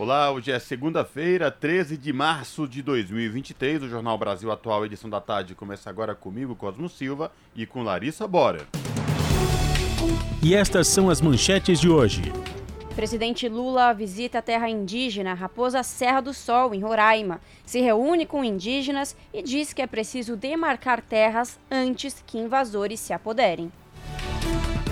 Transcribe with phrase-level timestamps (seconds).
[0.00, 3.82] Olá, hoje é segunda-feira, 13 de março de 2023.
[3.82, 8.26] O Jornal Brasil Atual, edição da tarde, começa agora comigo, Cosmo Silva, e com Larissa
[8.26, 8.66] Bora.
[10.42, 12.32] E estas são as manchetes de hoje.
[12.96, 17.38] Presidente Lula visita a terra indígena Raposa Serra do Sol, em Roraima.
[17.66, 23.12] Se reúne com indígenas e diz que é preciso demarcar terras antes que invasores se
[23.12, 23.70] apoderem.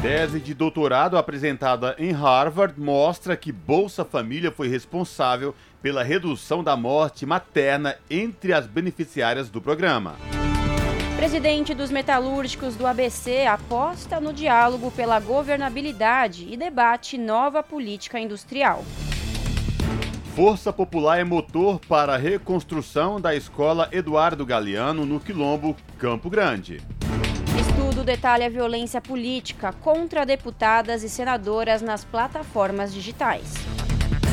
[0.00, 5.52] Tese de doutorado apresentada em Harvard mostra que Bolsa Família foi responsável
[5.82, 10.14] pela redução da morte materna entre as beneficiárias do programa.
[11.16, 18.84] Presidente dos metalúrgicos do ABC aposta no diálogo pela governabilidade e debate nova política industrial.
[20.36, 26.80] Força Popular é motor para a reconstrução da escola Eduardo Galeano no Quilombo, Campo Grande.
[27.78, 33.54] Estudo detalha a violência política contra deputadas e senadoras nas plataformas digitais.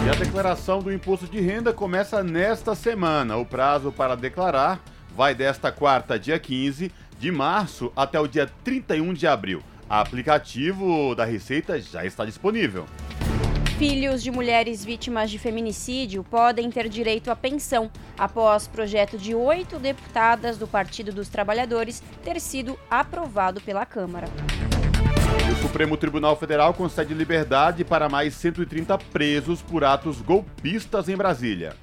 [0.04, 3.38] E a declaração do imposto de renda começa nesta semana.
[3.38, 4.84] O prazo para declarar
[5.16, 9.62] vai desta quarta, dia 15 de março, até o dia 31 de abril.
[9.88, 12.88] O aplicativo da Receita já está disponível.
[13.78, 19.78] Filhos de mulheres vítimas de feminicídio podem ter direito à pensão após projeto de oito
[19.78, 24.28] deputadas do Partido dos Trabalhadores ter sido aprovado pela Câmara.
[25.52, 31.76] O Supremo Tribunal Federal concede liberdade para mais 130 presos por atos golpistas em Brasília.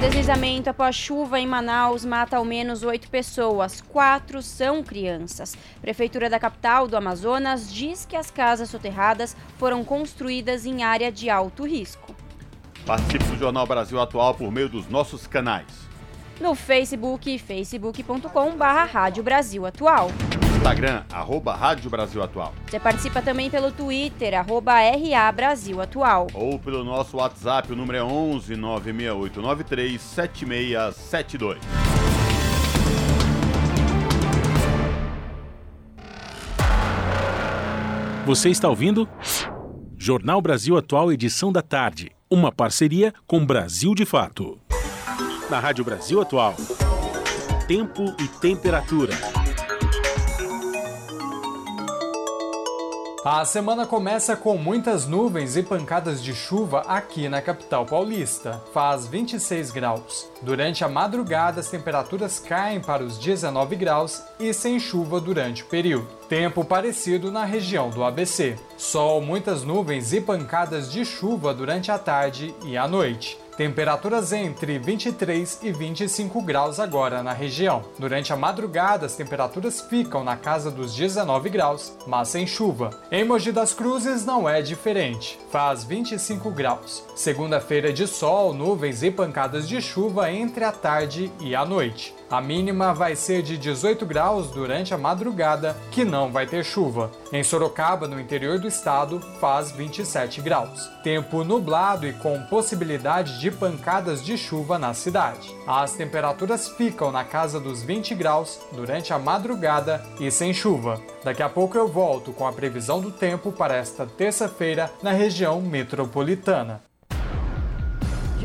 [0.00, 5.56] Deslizamento após chuva em Manaus mata ao menos oito pessoas, quatro são crianças.
[5.80, 11.30] Prefeitura da capital do Amazonas diz que as casas soterradas foram construídas em área de
[11.30, 12.14] alto risco.
[12.84, 15.66] Participe do Jornal Brasil Atual por meio dos nossos canais.
[16.38, 20.10] No Facebook, facebook.com.br Rádio Brasil Atual.
[20.66, 22.52] Instagram, arroba Rádio Brasil Atual.
[22.68, 26.26] Você participa também pelo Twitter, arroba RA Brasil Atual.
[26.34, 31.60] Ou pelo nosso WhatsApp, o número é 11 96893 7672.
[38.26, 39.08] Você está ouvindo?
[39.96, 42.10] Jornal Brasil Atual, edição da tarde.
[42.28, 44.58] Uma parceria com Brasil de Fato.
[45.48, 46.56] Na Rádio Brasil Atual.
[47.68, 49.14] Tempo e temperatura.
[53.28, 58.62] A semana começa com muitas nuvens e pancadas de chuva aqui na capital paulista.
[58.72, 60.30] Faz 26 graus.
[60.42, 65.66] Durante a madrugada, as temperaturas caem para os 19 graus e sem chuva durante o
[65.66, 66.06] período.
[66.28, 68.56] Tempo parecido na região do ABC.
[68.78, 73.36] Sol, muitas nuvens e pancadas de chuva durante a tarde e a noite.
[73.56, 77.82] Temperaturas entre 23 e 25 graus agora na região.
[77.98, 82.90] Durante a madrugada, as temperaturas ficam na casa dos 19 graus, mas sem chuva.
[83.10, 87.02] Em Mogi das Cruzes não é diferente, faz 25 graus.
[87.14, 92.14] Segunda-feira de sol, nuvens e pancadas de chuva entre a tarde e a noite.
[92.28, 97.10] A mínima vai ser de 18 graus durante a madrugada, que não vai ter chuva.
[97.32, 100.90] Em Sorocaba, no interior do estado, faz 27 graus.
[101.04, 105.54] Tempo nublado e com possibilidade de pancadas de chuva na cidade.
[105.66, 111.00] As temperaturas ficam na casa dos 20 graus durante a madrugada e sem chuva.
[111.22, 115.60] Daqui a pouco eu volto com a previsão do tempo para esta terça-feira na região
[115.60, 116.82] metropolitana.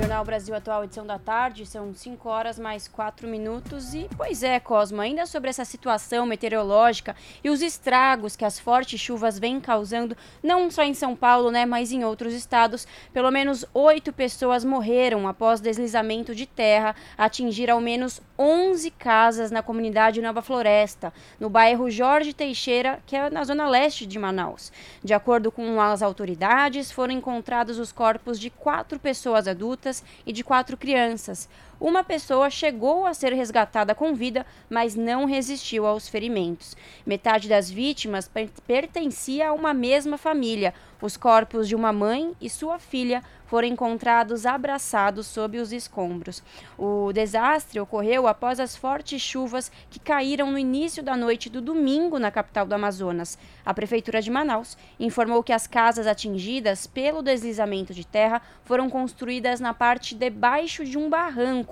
[0.02, 3.94] Jornal Brasil Atual, edição da tarde, são 5 horas mais 4 minutos.
[3.94, 9.00] E, pois é, Cosmo, ainda sobre essa situação meteorológica e os estragos que as fortes
[9.00, 13.64] chuvas vêm causando, não só em São Paulo, né, mas em outros estados, pelo menos
[13.76, 20.42] oito pessoas morreram após deslizamento de terra atingir ao menos 11 casas na comunidade Nova
[20.42, 24.72] Floresta, no bairro Jorge Teixeira, que é na zona leste de Manaus.
[25.04, 29.91] De acordo com as autoridades, foram encontrados os corpos de quatro pessoas adultas
[30.26, 31.49] e de quatro crianças.
[31.82, 36.78] Uma pessoa chegou a ser resgatada com vida, mas não resistiu aos ferimentos.
[37.04, 38.30] Metade das vítimas
[38.68, 40.76] pertencia a uma mesma família.
[41.02, 46.44] Os corpos de uma mãe e sua filha foram encontrados abraçados sob os escombros.
[46.78, 52.20] O desastre ocorreu após as fortes chuvas que caíram no início da noite do domingo
[52.20, 53.40] na capital do Amazonas.
[53.66, 59.60] A Prefeitura de Manaus informou que as casas atingidas pelo deslizamento de terra foram construídas
[59.60, 61.71] na parte debaixo de um barranco.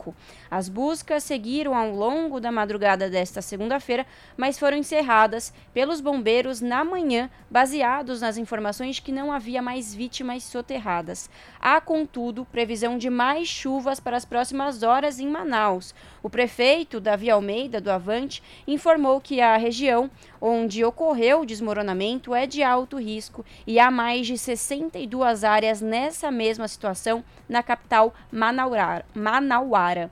[0.50, 4.06] As buscas seguiram ao longo da madrugada desta segunda-feira,
[4.36, 9.94] mas foram encerradas pelos bombeiros na manhã, baseados nas informações de que não havia mais
[9.94, 11.30] vítimas soterradas.
[11.60, 15.94] Há, contudo, previsão de mais chuvas para as próximas horas em Manaus.
[16.22, 20.10] O prefeito, Davi Almeida, do Avante, informou que a região
[20.42, 26.30] onde ocorreu o desmoronamento é de alto risco e há mais de 62 áreas nessa
[26.30, 30.12] mesma situação na capital Manauara.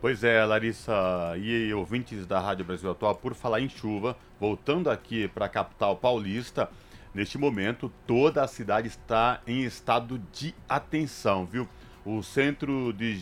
[0.00, 0.94] Pois é, Larissa
[1.36, 5.96] e ouvintes da Rádio Brasil Atual, por falar em chuva, voltando aqui para a capital
[5.96, 6.70] paulista,
[7.14, 11.66] Neste momento, toda a cidade está em estado de atenção, viu?
[12.10, 13.18] O Centro de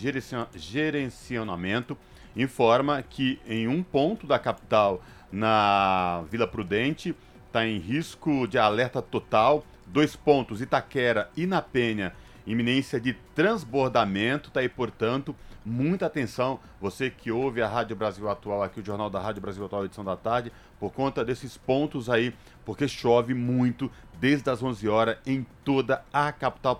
[0.55, 1.99] Gerenciamento
[2.37, 5.03] informa que em um ponto da capital,
[5.33, 7.13] na Vila Prudente,
[7.49, 9.67] está em risco de alerta total.
[9.89, 12.13] Dois pontos, Itaquera e na Penha,
[12.47, 15.35] iminência de transbordamento, tá aí, portanto,
[15.65, 19.65] muita atenção, você que ouve a Rádio Brasil Atual, aqui o Jornal da Rádio Brasil
[19.65, 22.33] Atual, edição da tarde, por conta desses pontos aí,
[22.65, 23.91] porque chove muito
[24.21, 26.79] desde as 11 horas em toda a capital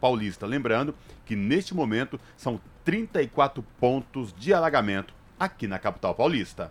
[0.00, 0.46] paulista.
[0.46, 0.94] Lembrando
[1.24, 6.70] que neste momento são 34 pontos de alagamento aqui na capital paulista.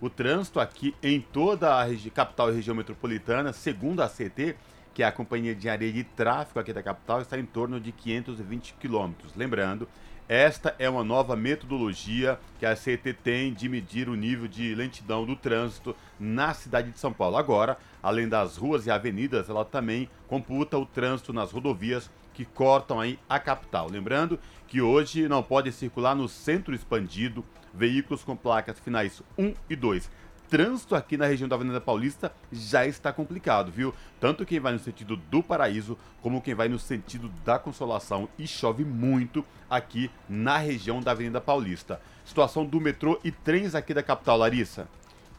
[0.00, 4.56] o trânsito aqui em toda a capital e região metropolitana, segundo a CT,
[4.92, 7.90] que é a Companhia de Areia de Tráfego aqui da capital, está em torno de
[7.90, 9.34] 520 quilômetros.
[9.34, 9.88] Lembrando,
[10.28, 15.26] esta é uma nova metodologia que a CT tem de medir o nível de lentidão
[15.26, 17.36] do trânsito na cidade de São Paulo.
[17.36, 23.00] Agora, além das ruas e avenidas, ela também computa o trânsito nas rodovias que cortam
[23.00, 23.88] aí a capital.
[23.90, 29.76] Lembrando que hoje não pode circular no centro expandido, veículos com placas finais 1 e
[29.76, 30.10] 2.
[30.48, 33.94] Trânsito aqui na região da Avenida Paulista já está complicado, viu?
[34.20, 38.28] Tanto quem vai no sentido do Paraíso, como quem vai no sentido da Consolação.
[38.38, 42.00] E chove muito aqui na região da Avenida Paulista.
[42.24, 44.86] Situação do metrô e trens aqui da capital, Larissa.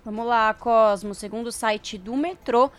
[0.03, 1.15] Vamos lá, Cosmo.
[1.15, 2.69] Segundo o site do metrô,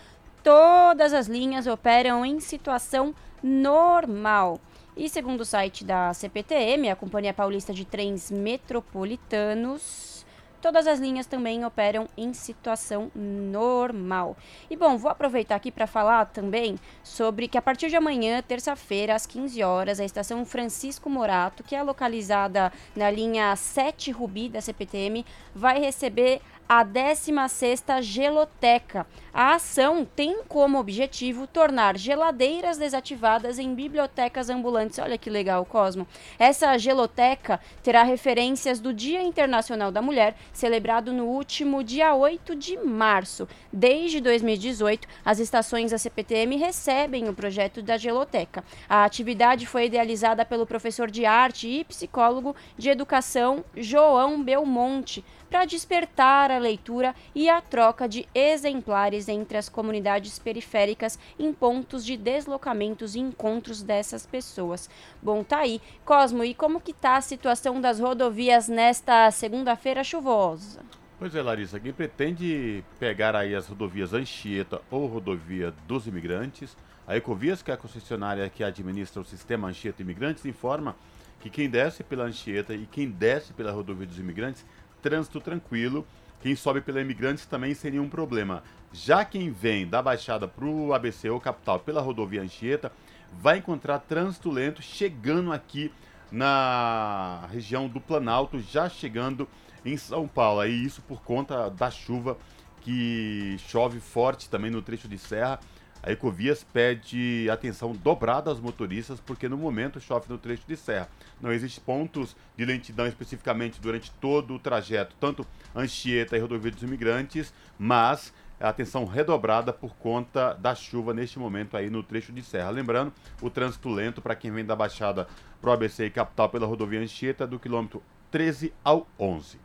[0.43, 4.61] todas as linhas operam em situação normal.
[4.97, 10.25] E segundo o site da CPTM, a Companhia Paulista de Trens Metropolitanos,
[10.63, 14.39] todas as linhas também operam em situação normal.
[14.71, 19.15] E bom, vou aproveitar aqui para falar também sobre que a partir de amanhã, terça-feira,
[19.15, 24.63] às 15 horas, a estação Francisco Morato, que é localizada na linha 7 Rubi da
[24.63, 29.07] CPTM, vai receber a 16ª Geloteca.
[29.33, 34.99] A ação tem como objetivo tornar geladeiras desativadas em bibliotecas ambulantes.
[34.99, 36.09] Olha que legal, Cosmo.
[36.39, 42.79] Essa geloteca terá referências do Dia Internacional da Mulher, celebrado no último dia 8 de
[42.79, 43.47] março.
[43.71, 48.65] Desde 2018, as estações da CPTM recebem o projeto da geloteca.
[48.89, 55.65] A atividade foi idealizada pelo professor de arte e psicólogo de educação João Belmonte para
[55.65, 62.17] despertar a leitura e a troca de exemplares entre as comunidades periféricas em pontos de
[62.17, 64.89] deslocamentos e encontros dessas pessoas.
[65.23, 65.81] Bom, tá aí.
[66.05, 70.81] Cosmo, e como que tá a situação das rodovias nesta segunda-feira chuvosa?
[71.19, 76.77] Pois é, Larissa, quem pretende pegar aí as rodovias Anchieta ou rodovia dos imigrantes,
[77.07, 80.95] a Ecovias, que é a concessionária que administra o sistema Anchieta Imigrantes, informa
[81.41, 84.67] que quem desce pela Anchieta e quem desce pela rodovia dos imigrantes
[85.07, 86.05] trânsito tranquilo
[86.41, 88.65] quem sobe pela Imigrantes também sem nenhum problema.
[88.93, 92.91] Já quem vem da Baixada para o ABC ou capital pela rodovia Anchieta
[93.33, 95.93] vai encontrar trânsito lento chegando aqui
[96.31, 99.49] na região do Planalto, já chegando
[99.85, 100.59] em São Paulo.
[100.59, 102.37] Aí isso por conta da chuva
[102.81, 105.61] que chove forte também no trecho de serra.
[106.07, 111.09] A Ecovias pede atenção dobrada aos motoristas, porque no momento chove no trecho de serra.
[111.41, 115.45] Não existem pontos de lentidão especificamente durante todo o trajeto, tanto
[115.75, 121.91] Anchieta e Rodovia dos Imigrantes, mas atenção redobrada por conta da chuva neste momento aí
[121.91, 122.71] no trecho de serra.
[122.71, 125.27] Lembrando, o trânsito lento para quem vem da Baixada
[125.61, 129.59] para o ABC e capital pela rodovia Anchieta do quilômetro 13 ao 11.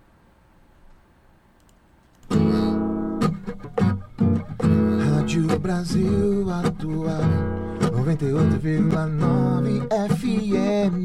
[5.32, 7.24] Rádio Brasil Atual
[7.80, 10.98] 98,9 FM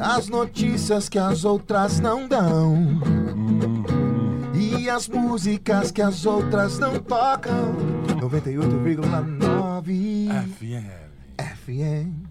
[0.00, 3.00] As notícias que as outras não dão
[4.52, 7.72] e as músicas que as outras não tocam.
[8.20, 10.28] 98,9
[10.58, 10.90] FM.
[11.38, 12.26] FM.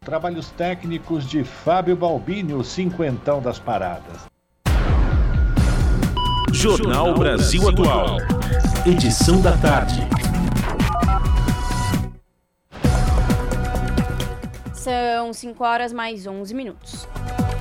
[0.00, 4.27] Trabalhos técnicos de Fábio Balbini, o cinquentão das paradas.
[6.58, 8.16] Jornal Brasil Atual.
[8.84, 10.00] Edição da tarde.
[14.74, 17.06] São 5 horas mais 11 minutos.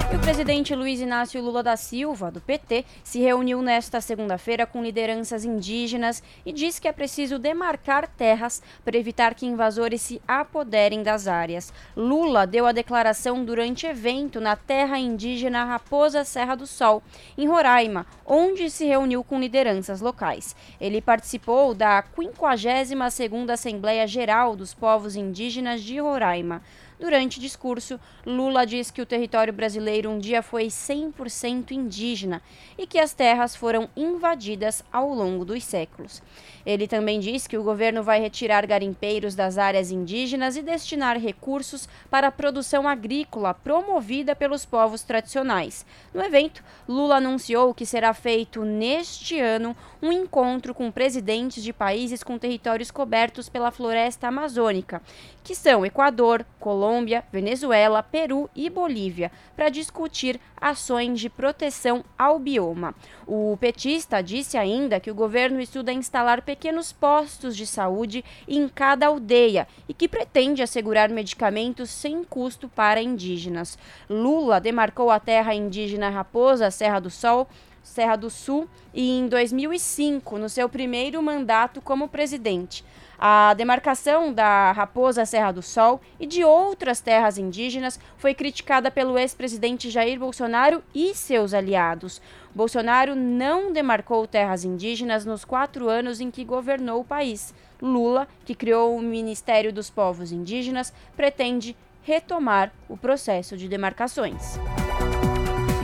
[0.09, 5.43] O presidente Luiz Inácio Lula da Silva, do PT, se reuniu nesta segunda-feira com lideranças
[5.43, 11.27] indígenas e disse que é preciso demarcar terras para evitar que invasores se apoderem das
[11.27, 11.73] áreas.
[11.95, 17.03] Lula deu a declaração durante evento na terra indígena Raposa Serra do Sol,
[17.37, 20.55] em Roraima, onde se reuniu com lideranças locais.
[20.79, 26.61] Ele participou da 52ª Assembleia Geral dos Povos Indígenas de Roraima.
[26.99, 32.41] Durante discurso, Lula diz que o território brasileiro um dia foi 100% indígena
[32.75, 36.23] e que as terras foram invadidas ao longo dos séculos.
[36.65, 41.87] Ele também diz que o governo vai retirar garimpeiros das áreas indígenas e destinar recursos
[42.09, 45.85] para a produção agrícola promovida pelos povos tradicionais.
[46.11, 52.23] No evento, Lula anunciou que será feito neste ano um encontro com presidentes de países
[52.23, 55.01] com territórios cobertos pela floresta amazônica,
[55.47, 62.93] que são Equador, Colômbia, Venezuela, Peru e Bolívia, para discutir ações de proteção ao bioma.
[63.25, 69.07] O petista disse ainda que o governo estuda instalar pequenos postos de saúde em cada
[69.07, 73.79] aldeia e que pretende assegurar medicamentos sem custo para indígenas.
[74.09, 77.47] Lula demarcou a terra indígena Raposa, Serra do Sol,
[77.81, 82.83] Serra do Sul e em 2005, no seu primeiro mandato como presidente.
[83.19, 89.17] A demarcação da Raposa Serra do Sol e de outras terras indígenas foi criticada pelo
[89.17, 92.21] ex-presidente Jair Bolsonaro e seus aliados.
[92.53, 97.55] Bolsonaro não demarcou terras indígenas nos quatro anos em que governou o país.
[97.81, 104.59] Lula, que criou o Ministério dos Povos Indígenas, pretende retomar o processo de demarcações.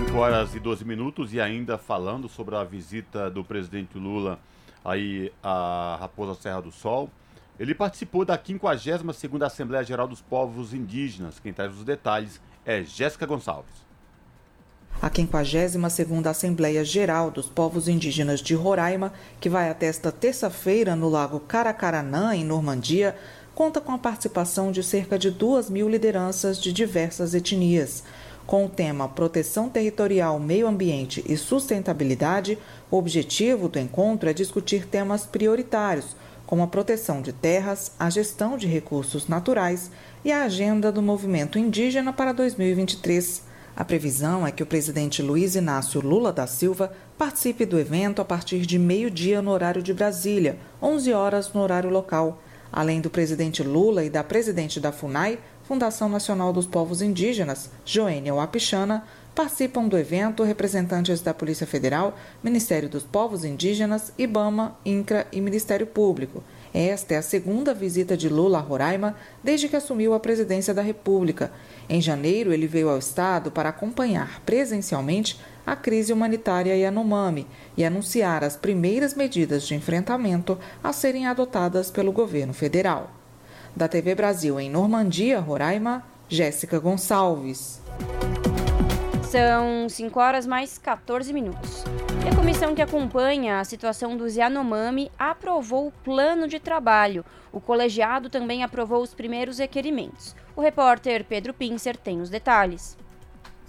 [0.05, 4.39] 5 horas e 12 minutos e ainda falando sobre a visita do presidente Lula
[4.85, 7.09] aí a Raposa Serra do Sol.
[7.59, 11.39] Ele participou da 52ª Assembleia Geral dos Povos Indígenas.
[11.39, 13.83] Quem traz os detalhes é Jéssica Gonçalves.
[15.01, 21.09] A 52ª Assembleia Geral dos Povos Indígenas de Roraima, que vai até esta terça-feira no
[21.09, 23.15] Lago Caracaranã, em Normandia,
[23.53, 28.03] conta com a participação de cerca de duas mil lideranças de diversas etnias.
[28.47, 32.57] Com o tema Proteção Territorial, Meio Ambiente e Sustentabilidade,
[32.89, 36.15] o objetivo do encontro é discutir temas prioritários,
[36.53, 39.89] como a proteção de terras, a gestão de recursos naturais
[40.23, 43.41] e a agenda do movimento indígena para 2023.
[43.75, 48.25] A previsão é que o presidente Luiz Inácio Lula da Silva participe do evento a
[48.25, 52.39] partir de meio-dia no horário de Brasília, 11 horas no horário local.
[52.71, 58.35] Além do presidente Lula e da presidente da FUNAI, Fundação Nacional dos Povos Indígenas, Joênia
[58.35, 65.41] Wapichana, Participam do evento representantes da Polícia Federal, Ministério dos Povos Indígenas, IBAMA, INCRA e
[65.41, 66.43] Ministério Público.
[66.71, 70.83] Esta é a segunda visita de Lula a Roraima desde que assumiu a presidência da
[70.83, 71.51] República.
[71.89, 78.43] Em janeiro, ele veio ao estado para acompanhar presencialmente a crise humanitária Yanomami e anunciar
[78.43, 83.09] as primeiras medidas de enfrentamento a serem adotadas pelo governo federal.
[83.75, 87.81] Da TV Brasil em Normandia, Roraima, Jéssica Gonçalves.
[89.33, 91.83] São 5 horas mais 14 minutos.
[92.23, 97.25] E a comissão que acompanha a situação dos Yanomami aprovou o plano de trabalho.
[97.51, 100.35] O colegiado também aprovou os primeiros requerimentos.
[100.55, 102.95] O repórter Pedro Pincer tem os detalhes.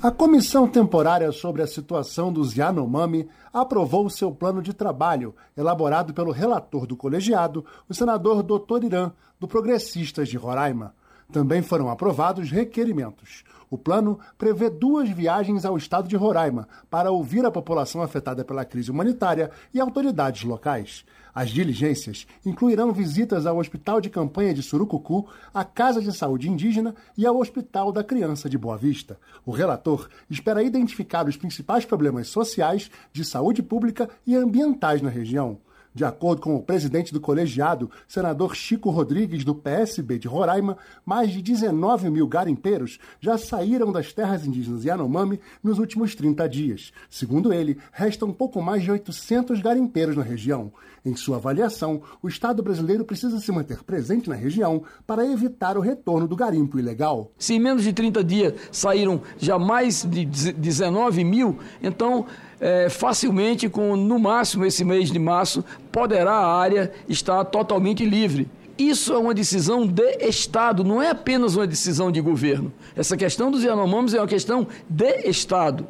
[0.03, 6.31] A comissão temporária sobre a situação dos Yanomami aprovou seu plano de trabalho, elaborado pelo
[6.31, 8.85] relator do colegiado, o senador Dr.
[8.85, 10.95] Irã, do Progressistas de Roraima.
[11.33, 13.45] Também foram aprovados requerimentos.
[13.75, 18.65] O plano prevê duas viagens ao estado de Roraima para ouvir a população afetada pela
[18.65, 21.05] crise humanitária e autoridades locais.
[21.35, 26.95] As diligências incluirão visitas ao Hospital de Campanha de Surucucu, à Casa de Saúde Indígena
[27.19, 29.19] e ao Hospital da Criança de Boa Vista.
[29.45, 35.59] O relator espera identificar os principais problemas sociais, de saúde pública e ambientais na região.
[35.95, 41.31] De acordo com o presidente do colegiado, senador Chico Rodrigues, do PSB de Roraima, mais
[41.31, 46.93] de 19 mil garimpeiros já saíram das terras indígenas Yanomami nos últimos 30 dias.
[47.09, 50.73] Segundo ele, restam pouco mais de 800 garimpeiros na região.
[51.05, 55.81] Em sua avaliação, o Estado brasileiro precisa se manter presente na região para evitar o
[55.81, 57.31] retorno do garimpo ilegal.
[57.39, 62.27] Se em menos de 30 dias saíram já mais de 19 mil, então
[62.65, 68.49] é, facilmente, com no máximo esse mês de março, poderá a área estar totalmente livre.
[68.79, 72.73] Isso é uma decisão de Estado, não é apenas uma decisão de governo.
[72.97, 75.87] Essa questão dos Yanomamis é uma questão de Estado.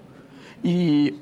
[0.65, 1.15] E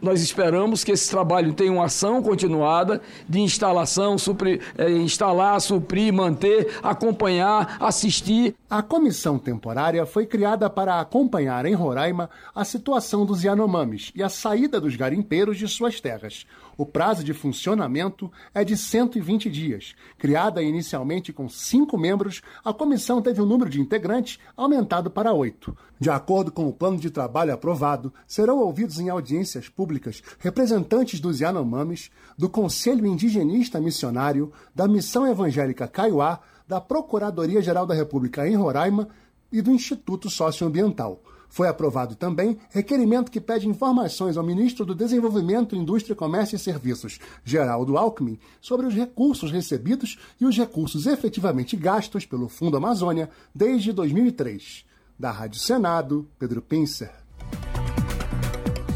[0.00, 6.12] nós esperamos que esse trabalho tenha uma ação continuada de instalação, supri, é, instalar, suprir,
[6.12, 8.54] manter, acompanhar, assistir.
[8.68, 14.28] A comissão temporária foi criada para acompanhar em Roraima a situação dos Yanomamis e a
[14.28, 16.46] saída dos garimpeiros de suas terras.
[16.80, 19.94] O prazo de funcionamento é de 120 dias.
[20.16, 25.76] Criada inicialmente com cinco membros, a comissão teve o número de integrantes aumentado para oito.
[25.98, 31.40] De acordo com o plano de trabalho aprovado, serão ouvidos em audiências públicas representantes dos
[31.40, 39.06] Yanomamis, do Conselho Indigenista Missionário, da Missão Evangélica Kaiowá, da Procuradoria-Geral da República em Roraima
[39.52, 41.20] e do Instituto Socioambiental.
[41.50, 47.18] Foi aprovado também requerimento que pede informações ao ministro do Desenvolvimento, Indústria, Comércio e Serviços,
[47.44, 53.92] Geraldo Alckmin, sobre os recursos recebidos e os recursos efetivamente gastos pelo Fundo Amazônia desde
[53.92, 54.86] 2003.
[55.18, 57.12] Da Rádio Senado, Pedro Pincer.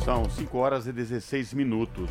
[0.05, 2.11] São 5 horas e 16 minutos.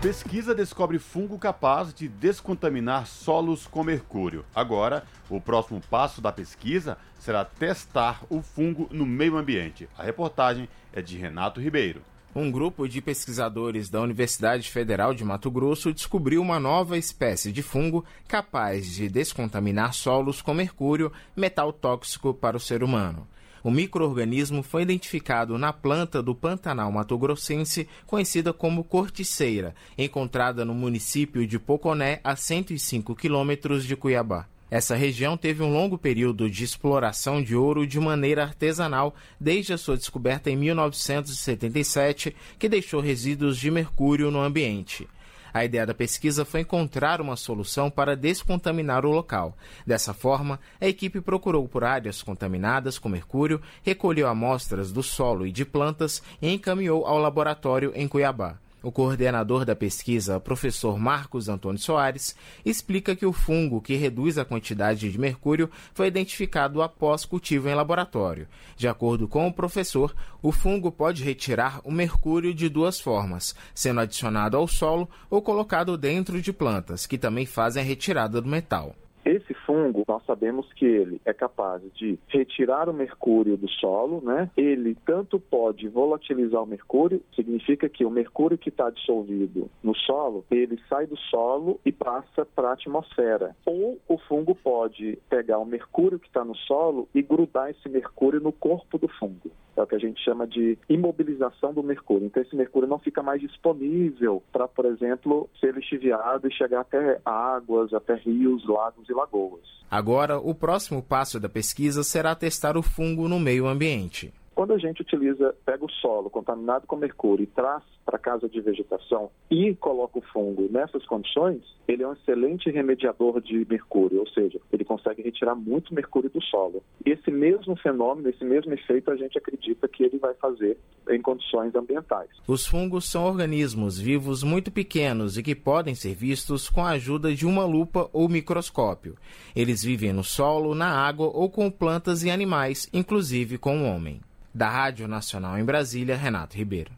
[0.00, 4.44] Pesquisa descobre fungo capaz de descontaminar solos com mercúrio.
[4.54, 9.88] Agora, o próximo passo da pesquisa será testar o fungo no meio ambiente.
[9.96, 12.02] A reportagem é de Renato Ribeiro.
[12.34, 17.62] Um grupo de pesquisadores da Universidade Federal de Mato Grosso descobriu uma nova espécie de
[17.62, 23.26] fungo capaz de descontaminar solos com mercúrio, metal tóxico para o ser humano.
[23.66, 31.44] O microorganismo foi identificado na planta do Pantanal Mato-Grossense, conhecida como corticeira, encontrada no município
[31.44, 34.46] de Poconé, a 105 quilômetros de Cuiabá.
[34.70, 39.78] Essa região teve um longo período de exploração de ouro de maneira artesanal desde a
[39.78, 45.08] sua descoberta em 1977, que deixou resíduos de mercúrio no ambiente.
[45.52, 49.56] A ideia da pesquisa foi encontrar uma solução para descontaminar o local.
[49.86, 55.52] Dessa forma, a equipe procurou por áreas contaminadas com mercúrio, recolheu amostras do solo e
[55.52, 58.58] de plantas e encaminhou ao laboratório em Cuiabá.
[58.86, 64.44] O coordenador da pesquisa, professor Marcos Antônio Soares, explica que o fungo que reduz a
[64.44, 68.46] quantidade de mercúrio foi identificado após cultivo em laboratório.
[68.76, 73.98] De acordo com o professor, o fungo pode retirar o mercúrio de duas formas, sendo
[73.98, 78.94] adicionado ao solo ou colocado dentro de plantas, que também fazem a retirada do metal.
[79.26, 84.48] Esse fungo, nós sabemos que ele é capaz de retirar o mercúrio do solo, né?
[84.56, 90.44] Ele tanto pode volatilizar o mercúrio, significa que o mercúrio que está dissolvido no solo,
[90.48, 93.56] ele sai do solo e passa para a atmosfera.
[93.66, 98.40] Ou o fungo pode pegar o mercúrio que está no solo e grudar esse mercúrio
[98.40, 99.50] no corpo do fungo.
[99.76, 102.26] É o que a gente chama de imobilização do mercúrio.
[102.26, 107.20] Então, esse mercúrio não fica mais disponível para, por exemplo, ser lixiviado e chegar até
[107.24, 109.60] águas, até rios, lagos e lagoas.
[109.90, 114.32] Agora, o próximo passo da pesquisa será testar o fungo no meio ambiente.
[114.56, 118.58] Quando a gente utiliza, pega o solo contaminado com mercúrio e traz para casa de
[118.58, 124.28] vegetação e coloca o fungo nessas condições, ele é um excelente remediador de mercúrio, ou
[124.28, 126.82] seja, ele consegue retirar muito mercúrio do solo.
[127.04, 130.78] Esse mesmo fenômeno, esse mesmo efeito, a gente acredita que ele vai fazer
[131.10, 132.30] em condições ambientais.
[132.48, 137.34] Os fungos são organismos vivos muito pequenos e que podem ser vistos com a ajuda
[137.34, 139.16] de uma lupa ou microscópio.
[139.54, 144.18] Eles vivem no solo, na água ou com plantas e animais, inclusive com o homem.
[144.56, 146.90] Da Rádio Nacional em Brasília, Renato Ribeiro.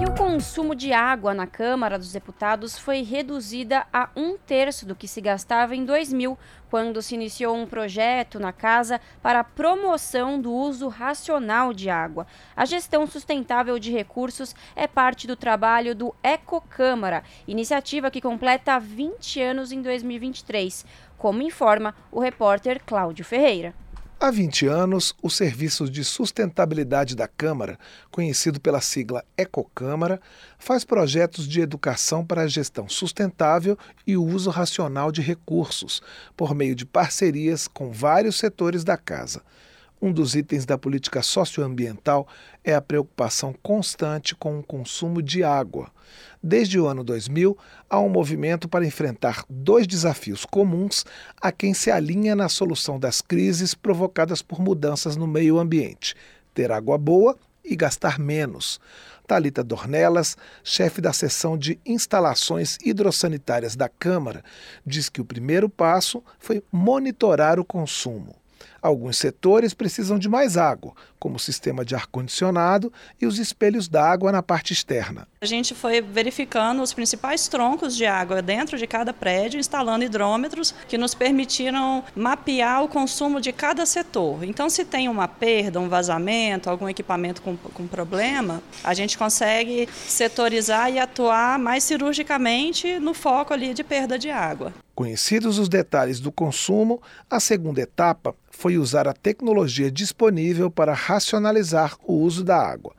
[0.00, 4.96] E o consumo de água na Câmara dos Deputados foi reduzida a um terço do
[4.96, 6.36] que se gastava em 2000,
[6.68, 12.26] quando se iniciou um projeto na casa para a promoção do uso racional de água.
[12.56, 19.40] A gestão sustentável de recursos é parte do trabalho do Ecocâmara, iniciativa que completa 20
[19.40, 20.84] anos em 2023,
[21.16, 23.85] como informa o repórter Cláudio Ferreira.
[24.18, 27.78] Há 20 anos, o Serviço de Sustentabilidade da Câmara,
[28.10, 30.18] conhecido pela sigla Ecocâmara,
[30.58, 33.76] faz projetos de educação para a gestão sustentável
[34.06, 36.00] e o uso racional de recursos,
[36.34, 39.42] por meio de parcerias com vários setores da casa.
[40.00, 42.28] Um dos itens da política socioambiental
[42.62, 45.90] é a preocupação constante com o consumo de água.
[46.42, 47.56] Desde o ano 2000,
[47.88, 51.04] há um movimento para enfrentar dois desafios comuns
[51.40, 56.14] a quem se alinha na solução das crises provocadas por mudanças no meio ambiente:
[56.52, 58.78] ter água boa e gastar menos.
[59.26, 64.44] Talita Dornelas, chefe da seção de instalações hidrossanitárias da Câmara,
[64.84, 68.36] diz que o primeiro passo foi monitorar o consumo.
[68.80, 74.30] Alguns setores precisam de mais água, como o sistema de ar-condicionado e os espelhos d'água
[74.30, 75.26] na parte externa.
[75.40, 80.74] A gente foi verificando os principais troncos de água dentro de cada prédio, instalando hidrômetros
[80.88, 84.44] que nos permitiram mapear o consumo de cada setor.
[84.44, 89.88] Então, se tem uma perda, um vazamento, algum equipamento com, com problema, a gente consegue
[90.06, 94.72] setorizar e atuar mais cirurgicamente no foco ali de perda de água.
[94.94, 101.96] Conhecidos os detalhes do consumo, a segunda etapa foi usar a tecnologia disponível para racionalizar
[102.02, 102.94] o uso da água.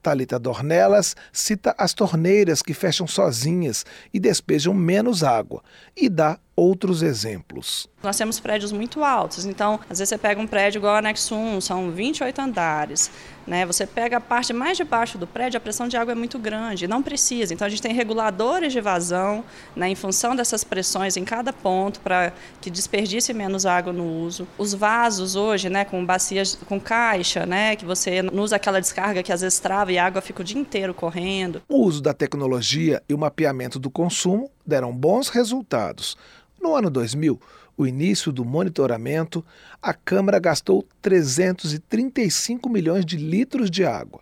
[0.00, 5.62] Talita Dornelas cita as torneiras que fecham sozinhas e despejam menos água
[5.96, 7.88] e dá outros exemplos.
[8.02, 11.34] Nós temos prédios muito altos, então às vezes você pega um prédio igual o Anexo
[11.34, 13.10] 1, são 28 andares.
[13.46, 13.64] Né?
[13.66, 16.38] Você pega a parte mais de baixo do prédio, a pressão de água é muito
[16.38, 17.52] grande, não precisa.
[17.52, 19.42] Então a gente tem reguladores de vazão
[19.74, 24.46] né, em função dessas pressões em cada ponto para que desperdice menos água no uso.
[24.56, 29.22] Os vasos hoje, né, com bacias com caixa, né, que você não usa aquela descarga
[29.22, 31.62] que às vezes trava e a água fica o dia inteiro correndo.
[31.68, 36.16] O uso da tecnologia e o mapeamento do consumo deram bons resultados.
[36.60, 37.40] No ano 2000,
[37.74, 39.42] o início do monitoramento,
[39.80, 44.20] a Câmara gastou 335 milhões de litros de água.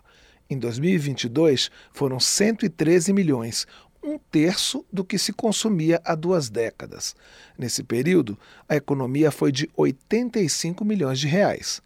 [0.49, 3.67] Em 2022, foram 113 milhões,
[4.01, 7.17] um terço do que se consumia há duas décadas.
[7.59, 11.83] Nesse período, a economia foi de 85 milhões de reais.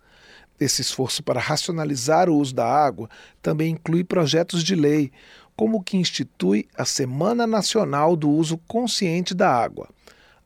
[0.61, 3.09] Esse esforço para racionalizar o uso da água
[3.41, 5.11] também inclui projetos de lei,
[5.57, 9.89] como o que institui a Semana Nacional do Uso Consciente da Água.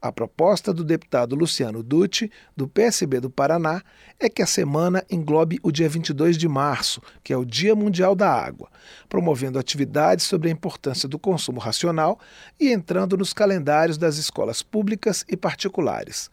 [0.06, 3.82] A proposta do deputado Luciano Dutti, do PSB do Paraná,
[4.20, 8.14] é que a semana englobe o dia 22 de março, que é o Dia Mundial
[8.14, 8.70] da Água,
[9.08, 12.20] promovendo atividades sobre a importância do consumo racional
[12.60, 16.30] e entrando nos calendários das escolas públicas e particulares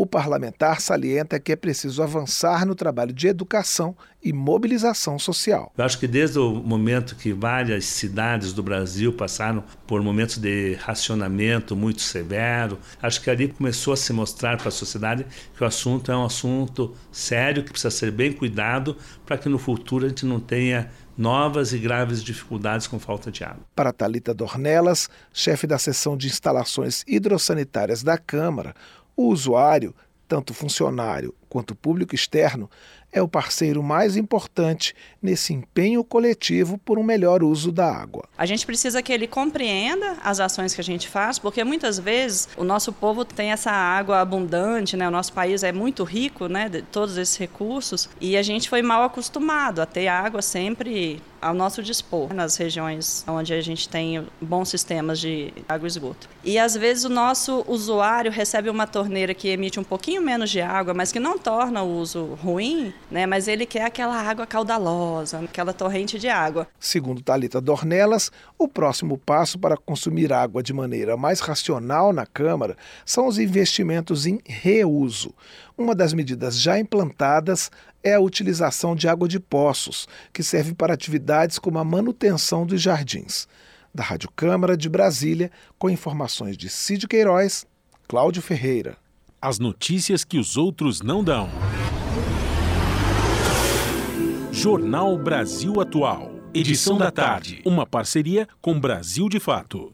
[0.00, 5.70] o parlamentar salienta que é preciso avançar no trabalho de educação e mobilização social.
[5.76, 10.72] Eu acho que desde o momento que várias cidades do Brasil passaram por momentos de
[10.80, 15.66] racionamento muito severo, acho que ali começou a se mostrar para a sociedade que o
[15.66, 20.08] assunto é um assunto sério, que precisa ser bem cuidado para que no futuro a
[20.08, 23.60] gente não tenha novas e graves dificuldades com falta de água.
[23.76, 28.74] Para Talita Dornelas, chefe da seção de instalações hidrossanitárias da Câmara,
[29.16, 29.94] o usuário,
[30.28, 32.70] tanto funcionário quanto público externo,
[33.12, 38.28] é o parceiro mais importante nesse empenho coletivo por um melhor uso da água.
[38.38, 42.48] A gente precisa que ele compreenda as ações que a gente faz, porque muitas vezes
[42.56, 45.08] o nosso povo tem essa água abundante, né?
[45.08, 48.82] O nosso país é muito rico, né, de todos esses recursos, e a gente foi
[48.82, 54.26] mal acostumado a ter água sempre ao nosso dispor nas regiões onde a gente tem
[54.40, 56.28] bons sistemas de água e esgoto.
[56.44, 60.60] E às vezes o nosso usuário recebe uma torneira que emite um pouquinho menos de
[60.60, 63.26] água, mas que não torna o uso ruim, né?
[63.26, 66.66] Mas ele quer aquela água caudalosa, aquela torrente de água.
[66.78, 72.76] Segundo Talita Dornelas, o próximo passo para consumir água de maneira mais racional na Câmara
[73.04, 75.34] são os investimentos em reuso.
[75.80, 77.70] Uma das medidas já implantadas
[78.04, 82.82] é a utilização de água de poços, que serve para atividades como a manutenção dos
[82.82, 83.48] jardins.
[83.94, 87.64] Da Rádio Câmara de Brasília, com informações de Cid Queiroz,
[88.06, 88.98] Cláudio Ferreira.
[89.40, 91.48] As notícias que os outros não dão.
[94.52, 96.30] Jornal Brasil Atual.
[96.52, 97.62] Edição da tarde.
[97.64, 99.90] Uma parceria com Brasil de Fato.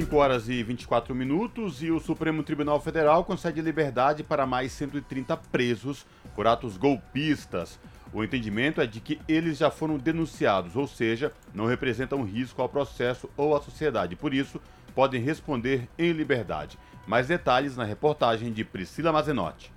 [0.00, 5.36] 5 horas e 24 minutos e o Supremo Tribunal Federal concede liberdade para mais 130
[5.36, 7.78] presos por atos golpistas.
[8.10, 12.68] O entendimento é de que eles já foram denunciados, ou seja, não representam risco ao
[12.68, 14.16] processo ou à sociedade.
[14.16, 14.58] Por isso,
[14.94, 16.78] podem responder em liberdade.
[17.06, 19.70] Mais detalhes na reportagem de Priscila Mazenotti.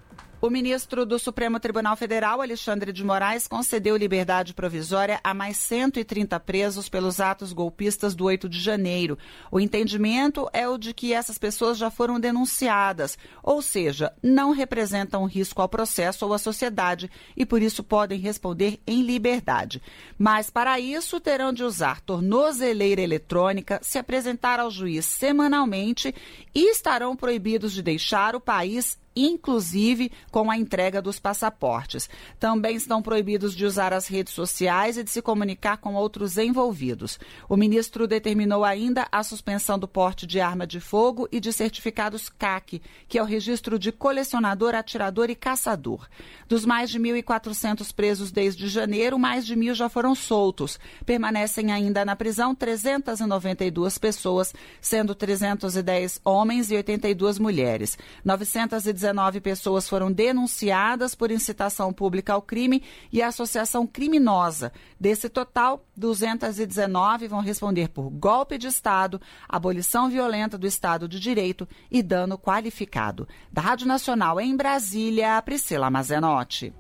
[0.44, 6.38] O ministro do Supremo Tribunal Federal, Alexandre de Moraes, concedeu liberdade provisória a mais 130
[6.42, 9.18] presos pelos atos golpistas do 8 de janeiro.
[9.50, 15.24] O entendimento é o de que essas pessoas já foram denunciadas, ou seja, não representam
[15.24, 19.82] risco ao processo ou à sociedade e por isso podem responder em liberdade.
[20.20, 26.14] Mas para isso terão de usar tornozeleira eletrônica, se apresentar ao juiz semanalmente
[26.54, 32.10] e estarão proibidos de deixar o país inclusive com a entrega dos passaportes.
[32.40, 37.20] Também estão proibidos de usar as redes sociais e de se comunicar com outros envolvidos.
[37.48, 42.30] O ministro determinou ainda a suspensão do porte de arma de fogo e de certificados
[42.30, 46.08] CAC, que é o registro de colecionador, atirador e caçador.
[46.48, 50.80] Dos mais de 1.400 presos desde janeiro, mais de mil já foram soltos.
[51.06, 57.98] Permanecem ainda na prisão 392 pessoas, sendo 310 homens e 82 mulheres.
[58.24, 64.72] 919 19 pessoas foram denunciadas por incitação pública ao crime e associação criminosa.
[64.98, 71.68] Desse total, 219 vão responder por golpe de Estado, abolição violenta do Estado de Direito
[71.92, 73.28] e dano qualificado.
[73.52, 76.74] Da Rádio Nacional em Brasília, Priscila Mazenotti.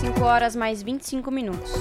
[0.00, 1.72] 5 horas mais 25 minutos.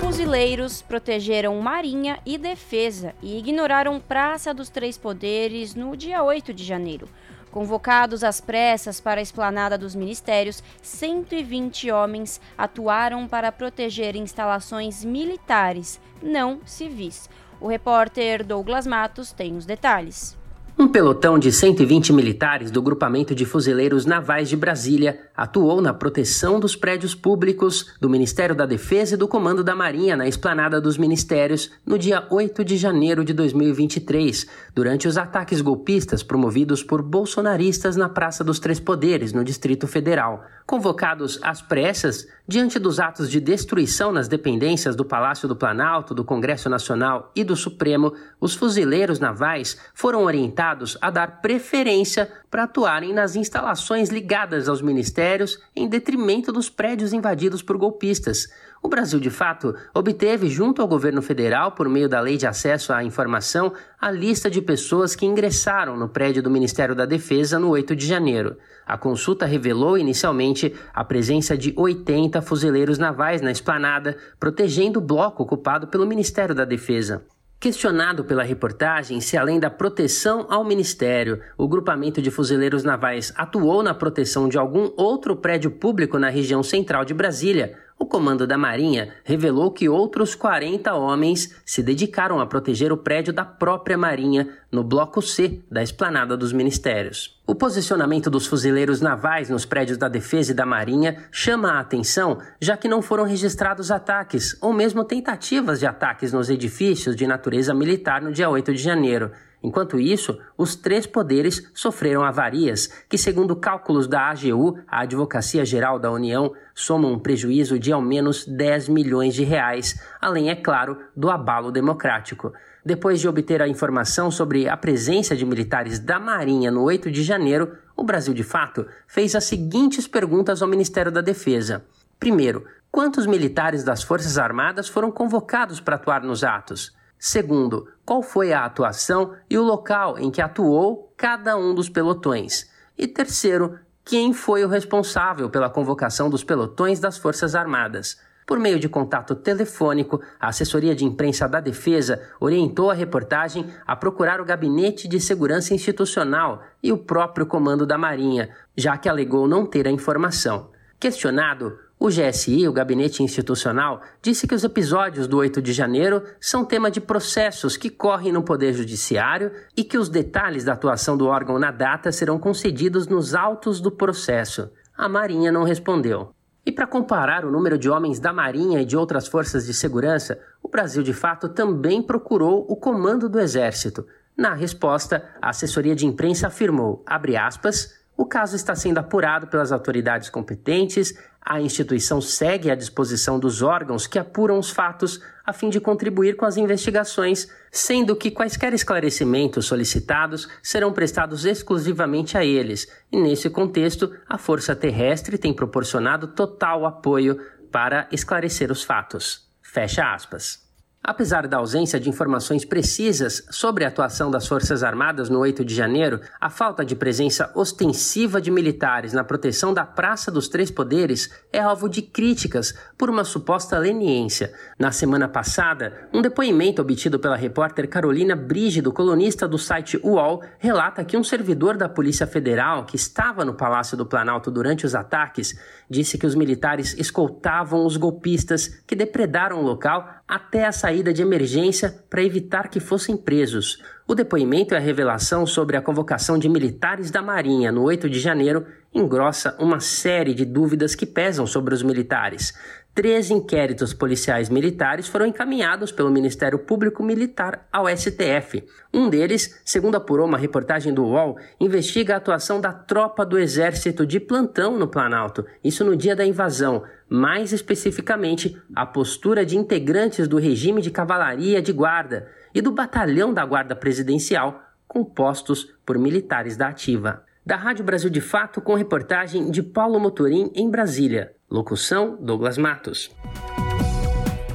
[0.00, 6.64] Fuzileiros protegeram Marinha e Defesa e ignoraram Praça dos Três Poderes no dia 8 de
[6.64, 7.08] janeiro.
[7.56, 15.98] Convocados às pressas para a esplanada dos ministérios, 120 homens atuaram para proteger instalações militares,
[16.22, 17.30] não civis.
[17.58, 20.36] O repórter Douglas Matos tem os detalhes.
[20.78, 26.58] Um pelotão de 120 militares do Grupamento de Fuzileiros Navais de Brasília atuou na proteção
[26.58, 30.96] dos prédios públicos do Ministério da Defesa e do Comando da Marinha na esplanada dos
[30.96, 37.96] ministérios no dia 8 de janeiro de 2023, durante os ataques golpistas promovidos por bolsonaristas
[37.96, 40.44] na Praça dos Três Poderes, no Distrito Federal.
[40.64, 46.24] Convocados às pressas, diante dos atos de destruição nas dependências do Palácio do Planalto, do
[46.24, 53.12] Congresso Nacional e do Supremo, os fuzileiros navais foram orientados a dar preferência para atuarem
[53.12, 55.25] nas instalações ligadas aos ministérios
[55.74, 58.46] em detrimento dos prédios invadidos por golpistas.
[58.82, 62.92] O Brasil, de fato, obteve, junto ao governo federal, por meio da Lei de Acesso
[62.92, 67.70] à Informação, a lista de pessoas que ingressaram no prédio do Ministério da Defesa no
[67.70, 68.56] 8 de janeiro.
[68.86, 75.42] A consulta revelou inicialmente a presença de 80 fuzileiros navais na esplanada, protegendo o bloco
[75.42, 77.24] ocupado pelo Ministério da Defesa.
[77.58, 83.82] Questionado pela reportagem se, além da proteção ao Ministério, o grupamento de fuzileiros navais atuou
[83.82, 88.58] na proteção de algum outro prédio público na região central de Brasília, o comando da
[88.58, 94.48] Marinha revelou que outros 40 homens se dedicaram a proteger o prédio da própria Marinha
[94.70, 97.40] no Bloco C da Esplanada dos Ministérios.
[97.46, 102.38] O posicionamento dos fuzileiros navais nos prédios da Defesa e da Marinha chama a atenção,
[102.60, 107.72] já que não foram registrados ataques ou mesmo tentativas de ataques nos edifícios de natureza
[107.72, 109.30] militar no dia 8 de janeiro.
[109.66, 115.98] Enquanto isso, os três poderes sofreram avarias que, segundo cálculos da AGU, a Advocacia Geral
[115.98, 120.98] da União, somam um prejuízo de ao menos 10 milhões de reais, além, é claro,
[121.16, 122.52] do abalo democrático.
[122.84, 127.24] Depois de obter a informação sobre a presença de militares da Marinha no 8 de
[127.24, 131.84] janeiro, o Brasil, de fato, fez as seguintes perguntas ao Ministério da Defesa.
[132.20, 136.95] Primeiro, quantos militares das Forças Armadas foram convocados para atuar nos atos?
[137.18, 142.70] Segundo, qual foi a atuação e o local em que atuou cada um dos pelotões?
[142.96, 148.20] E terceiro, quem foi o responsável pela convocação dos pelotões das Forças Armadas?
[148.46, 153.96] Por meio de contato telefônico, a assessoria de imprensa da Defesa orientou a reportagem a
[153.96, 159.48] procurar o Gabinete de Segurança Institucional e o próprio Comando da Marinha, já que alegou
[159.48, 160.70] não ter a informação.
[161.00, 166.64] Questionado, o GSI, o Gabinete Institucional, disse que os episódios do 8 de janeiro são
[166.64, 171.26] tema de processos que correm no Poder Judiciário e que os detalhes da atuação do
[171.26, 174.70] órgão na data serão concedidos nos autos do processo.
[174.96, 176.30] A Marinha não respondeu.
[176.66, 180.38] E para comparar o número de homens da Marinha e de outras forças de segurança,
[180.62, 184.06] o Brasil de fato também procurou o comando do Exército.
[184.36, 190.30] Na resposta, a assessoria de imprensa afirmou, aspas, O caso está sendo apurado pelas autoridades
[190.30, 191.14] competentes.
[191.40, 196.34] A instituição segue à disposição dos órgãos que apuram os fatos a fim de contribuir
[196.34, 202.88] com as investigações, sendo que quaisquer esclarecimentos solicitados serão prestados exclusivamente a eles.
[203.12, 207.38] E nesse contexto, a Força Terrestre tem proporcionado total apoio
[207.70, 209.46] para esclarecer os fatos.
[209.62, 210.65] Fecha aspas.
[211.08, 215.72] Apesar da ausência de informações precisas sobre a atuação das Forças Armadas no 8 de
[215.72, 221.30] janeiro, a falta de presença ostensiva de militares na proteção da Praça dos Três Poderes
[221.52, 224.52] é alvo de críticas por uma suposta leniência.
[224.76, 231.04] Na semana passada, um depoimento obtido pela repórter Carolina Brígido, colunista do site UOL, relata
[231.04, 235.56] que um servidor da Polícia Federal que estava no Palácio do Planalto durante os ataques
[235.88, 241.22] disse que os militares escoltavam os golpistas que depredaram o local até a saída de
[241.22, 243.82] emergência para evitar que fossem presos.
[244.06, 248.20] O depoimento e a revelação sobre a convocação de militares da Marinha no 8 de
[248.20, 252.54] janeiro engrossa uma série de dúvidas que pesam sobre os militares.
[252.96, 258.66] Três inquéritos policiais militares foram encaminhados pelo Ministério Público Militar ao STF.
[258.90, 264.06] Um deles, segundo apurou uma reportagem do UOL, investiga a atuação da tropa do Exército
[264.06, 270.26] de plantão no Planalto, isso no dia da invasão, mais especificamente a postura de integrantes
[270.26, 276.56] do regime de cavalaria de guarda e do batalhão da Guarda Presidencial, compostos por militares
[276.56, 277.22] da Ativa.
[277.44, 281.35] Da Rádio Brasil de Fato, com reportagem de Paulo Motorim em Brasília.
[281.48, 283.08] Locução: Douglas Matos.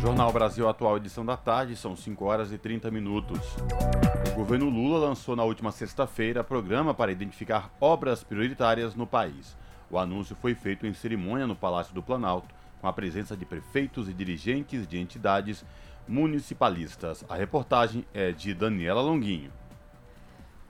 [0.02, 3.40] Jornal Brasil Atual, edição da tarde, são 5 horas e 30 minutos.
[4.30, 9.56] O governo Lula lançou na última sexta-feira programa para identificar obras prioritárias no país.
[9.90, 14.10] O anúncio foi feito em cerimônia no Palácio do Planalto, com a presença de prefeitos
[14.10, 15.64] e dirigentes de entidades
[16.06, 17.24] municipalistas.
[17.30, 19.61] A reportagem é de Daniela Longuinho.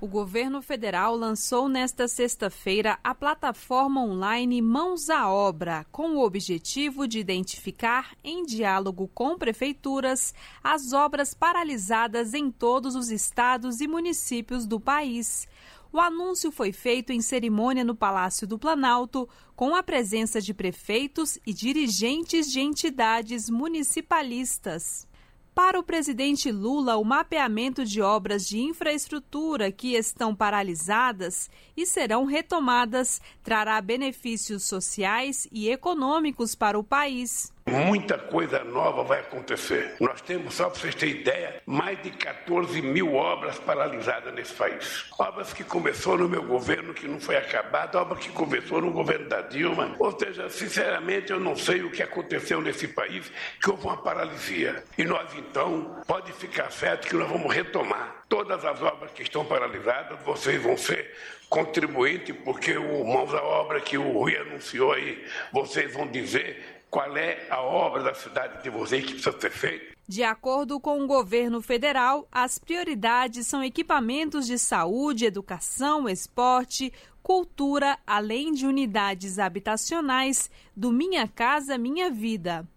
[0.01, 7.07] O governo federal lançou nesta sexta-feira a plataforma online Mãos à Obra, com o objetivo
[7.07, 10.33] de identificar, em diálogo com prefeituras,
[10.63, 15.47] as obras paralisadas em todos os estados e municípios do país.
[15.93, 21.37] O anúncio foi feito em cerimônia no Palácio do Planalto, com a presença de prefeitos
[21.45, 25.07] e dirigentes de entidades municipalistas.
[25.53, 32.23] Para o presidente Lula, o mapeamento de obras de infraestrutura que estão paralisadas e serão
[32.23, 37.51] retomadas trará benefícios sociais e econômicos para o país.
[37.65, 39.95] Muita coisa nova vai acontecer.
[39.99, 45.05] Nós temos, só para vocês terem ideia, mais de 14 mil obras paralisadas nesse país.
[45.17, 49.29] Obras que começou no meu governo, que não foi acabada, obras que começou no governo
[49.29, 49.95] da Dilma.
[49.99, 54.83] Ou seja, sinceramente, eu não sei o que aconteceu nesse país, que houve uma paralisia.
[54.97, 59.45] E nós, então, pode ficar certo que nós vamos retomar todas as obras que estão
[59.45, 61.13] paralisadas, vocês vão ser
[61.49, 65.21] contribuintes, porque o mãos à obra que o Rui anunciou aí,
[65.51, 69.95] vocês vão dizer qual é a obra da cidade de vocês que precisa ser feita.
[70.05, 76.91] De acordo com o governo federal, as prioridades são equipamentos de saúde, educação, esporte,
[77.23, 82.67] cultura, além de unidades habitacionais do Minha Casa Minha Vida.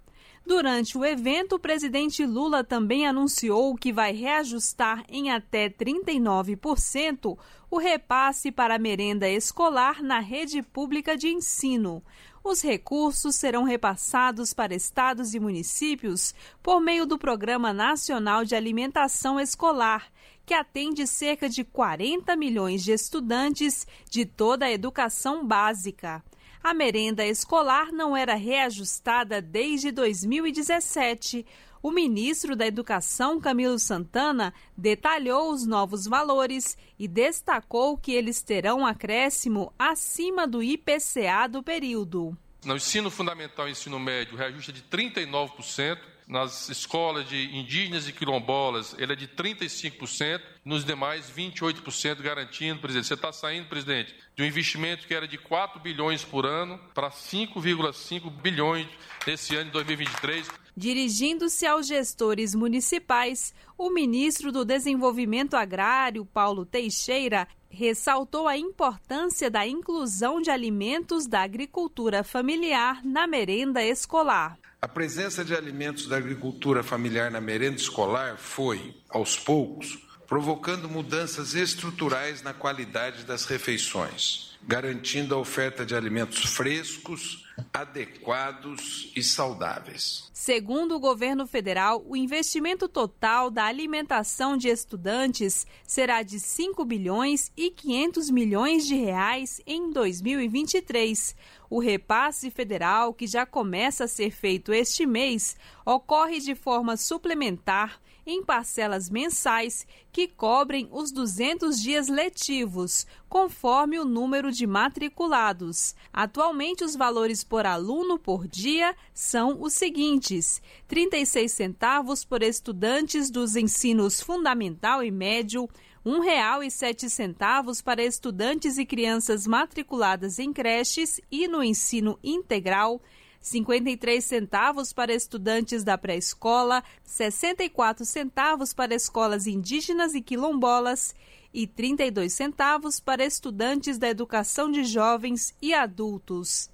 [0.46, 7.36] Durante o evento, o presidente Lula também anunciou que vai reajustar em até 39%
[7.74, 12.04] o repasse para a merenda escolar na rede pública de ensino.
[12.44, 16.32] Os recursos serão repassados para estados e municípios
[16.62, 20.06] por meio do Programa Nacional de Alimentação Escolar,
[20.46, 26.22] que atende cerca de 40 milhões de estudantes de toda a educação básica.
[26.62, 31.44] A merenda escolar não era reajustada desde 2017.
[31.84, 38.86] O ministro da Educação, Camilo Santana, detalhou os novos valores e destacou que eles terão
[38.86, 42.34] acréscimo acima do IPCA do período.
[42.64, 45.98] No ensino fundamental e ensino médio, reajuste é de 39%.
[46.26, 50.40] Nas escolas de indígenas e quilombolas, ele é de 35%.
[50.64, 53.08] Nos demais, 28%, garantindo, presidente.
[53.08, 57.10] Você está saindo, presidente, de um investimento que era de 4 bilhões por ano para
[57.10, 58.88] 5,5 bilhões
[59.26, 60.48] nesse ano de 2023.
[60.76, 69.66] Dirigindo-se aos gestores municipais, o ministro do Desenvolvimento Agrário, Paulo Teixeira, ressaltou a importância da
[69.66, 74.58] inclusão de alimentos da agricultura familiar na merenda escolar.
[74.84, 81.54] A presença de alimentos da agricultura familiar na merenda escolar foi, aos poucos, provocando mudanças
[81.54, 90.28] estruturais na qualidade das refeições, garantindo a oferta de alimentos frescos, adequados e saudáveis.
[90.34, 97.50] Segundo o governo federal, o investimento total da alimentação de estudantes será de 5 bilhões
[97.56, 101.34] e 500 milhões de reais em 2023.
[101.74, 108.00] O repasse federal, que já começa a ser feito este mês, ocorre de forma suplementar
[108.24, 115.96] em parcelas mensais que cobrem os 200 dias letivos, conforme o número de matriculados.
[116.12, 123.30] Atualmente, os valores por aluno por dia são os seguintes: R$ 36 centavos por estudantes
[123.30, 125.68] dos ensinos fundamental e médio,
[126.04, 133.00] R$ 1,07 para estudantes e crianças matriculadas em creches e no ensino integral,
[133.40, 141.14] 53 centavos para estudantes da pré-escola, 64 centavos para escolas indígenas e quilombolas
[141.54, 146.68] e 32 centavos para estudantes da educação de jovens e adultos.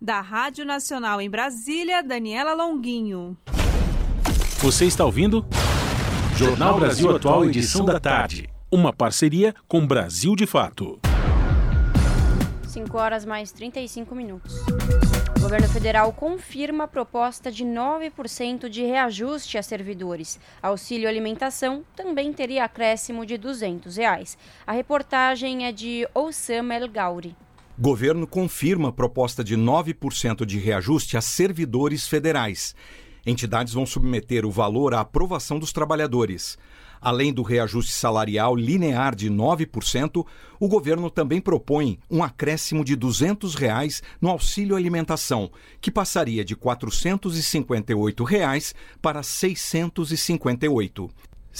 [0.00, 3.36] Da Rádio Nacional em Brasília, Daniela Longuinho.
[4.60, 5.44] Você está ouvindo?
[6.36, 8.48] Jornal Brasil Atual, edição da tarde.
[8.70, 11.00] Uma parceria com Brasil de Fato.
[12.66, 14.56] 5 horas mais 35 minutos.
[15.38, 20.38] O governo federal confirma a proposta de 9% de reajuste a servidores.
[20.62, 24.36] Auxílio alimentação também teria acréscimo de 200 reais.
[24.66, 27.34] A reportagem é de Oussama El Gauri.
[27.78, 32.74] Governo confirma a proposta de 9% de reajuste a servidores federais.
[33.24, 36.58] Entidades vão submeter o valor à aprovação dos trabalhadores.
[37.00, 40.26] Além do reajuste salarial linear de 9%,
[40.58, 46.56] o governo também propõe um acréscimo de 200 reais no auxílio alimentação, que passaria de
[46.56, 51.08] 458 reais para R$ 658.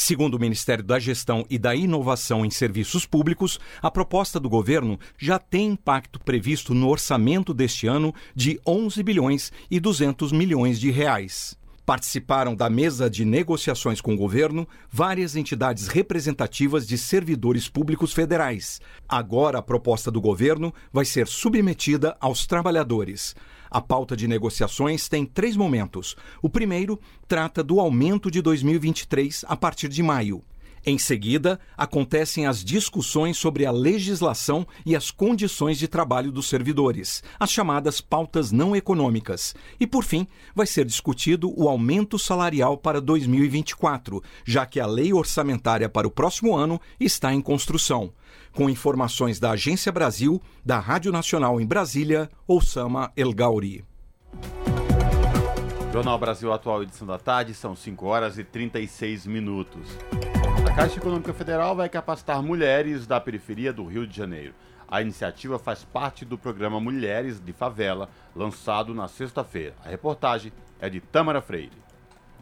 [0.01, 4.97] Segundo o Ministério da Gestão e da Inovação em Serviços Públicos, a proposta do governo
[5.19, 10.91] já tem impacto previsto no orçamento deste ano de 11 bilhões e 200 milhões de
[10.91, 11.59] reais.
[11.89, 18.79] Participaram da mesa de negociações com o governo várias entidades representativas de servidores públicos federais.
[19.09, 23.35] Agora a proposta do governo vai ser submetida aos trabalhadores.
[23.71, 26.15] A pauta de negociações tem três momentos.
[26.43, 30.45] O primeiro trata do aumento de 2023 a partir de maio.
[30.89, 37.23] Em seguida, acontecem as discussões sobre a legislação e as condições de trabalho dos servidores,
[37.39, 39.55] as chamadas pautas não econômicas.
[39.79, 45.13] E, por fim, vai ser discutido o aumento salarial para 2024, já que a lei
[45.13, 48.11] orçamentária para o próximo ano está em construção.
[48.51, 53.85] Com informações da Agência Brasil, da Rádio Nacional em Brasília, Oussama El Gauri.
[55.93, 59.87] Jornal Brasil Atual, edição da tarde, são 5 horas e 36 minutos.
[60.79, 64.55] Caixa Econômica Federal vai capacitar mulheres da periferia do Rio de Janeiro.
[64.87, 69.75] A iniciativa faz parte do programa Mulheres de Favela, lançado na sexta-feira.
[69.85, 71.73] A reportagem é de Tâmara Freire.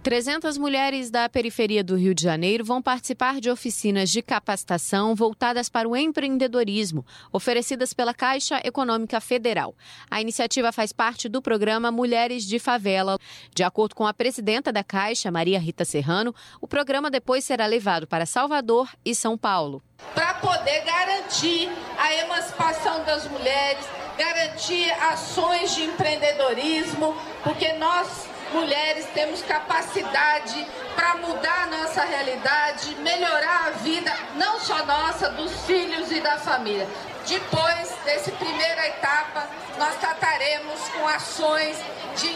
[0.06, 5.68] 300 mulheres da periferia do Rio de Janeiro vão participar de oficinas de capacitação voltadas
[5.68, 9.74] para o empreendedorismo, oferecidas pela Caixa Econômica Federal.
[10.08, 13.18] A iniciativa faz parte do programa Mulheres de Favela.
[13.52, 18.06] De acordo com a presidenta da Caixa, Maria Rita Serrano, o programa depois será levado
[18.06, 19.82] para Salvador e São Paulo.
[20.14, 23.84] Para poder garantir a emancipação das mulheres,
[24.16, 33.68] garantir ações de empreendedorismo, porque nós mulheres temos capacidade para mudar a nossa realidade, melhorar
[33.68, 36.88] a vida, não só nossa, dos filhos e da família.
[37.26, 41.76] Depois dessa primeira etapa, nós trataremos com ações
[42.16, 42.28] de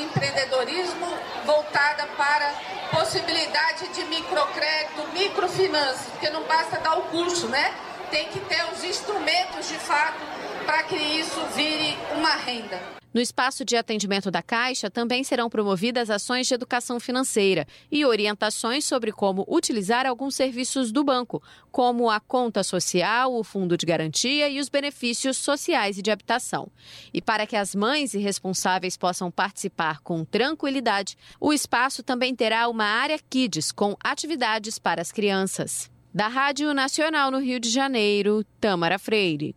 [0.00, 1.06] empreendedorismo
[1.44, 2.54] voltada para
[2.90, 7.74] possibilidade de microcrédito, microfinanças, porque não basta dar o curso, né?
[8.10, 10.20] Tem que ter os instrumentos de fato
[10.64, 12.95] para que isso vire uma renda.
[13.16, 18.84] No espaço de atendimento da Caixa também serão promovidas ações de educação financeira e orientações
[18.84, 21.42] sobre como utilizar alguns serviços do banco,
[21.72, 26.70] como a conta social, o fundo de garantia e os benefícios sociais e de habitação.
[27.10, 32.68] E para que as mães e responsáveis possam participar com tranquilidade, o espaço também terá
[32.68, 35.90] uma área Kids com atividades para as crianças.
[36.12, 39.56] Da Rádio Nacional no Rio de Janeiro, Tamara Freire.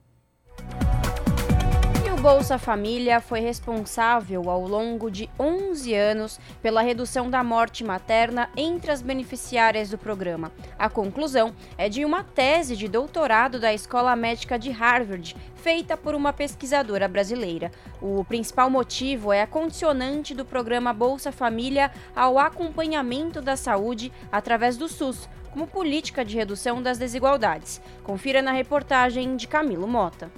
[2.21, 8.91] Bolsa Família foi responsável ao longo de 11 anos pela redução da morte materna entre
[8.91, 10.51] as beneficiárias do programa.
[10.77, 16.13] A conclusão é de uma tese de doutorado da Escola Médica de Harvard, feita por
[16.13, 17.71] uma pesquisadora brasileira.
[18.01, 24.75] O principal motivo é a condicionante do programa Bolsa Família ao acompanhamento da saúde através
[24.75, 27.81] do SUS, como política de redução das desigualdades.
[28.03, 30.29] Confira na reportagem de Camilo Mota.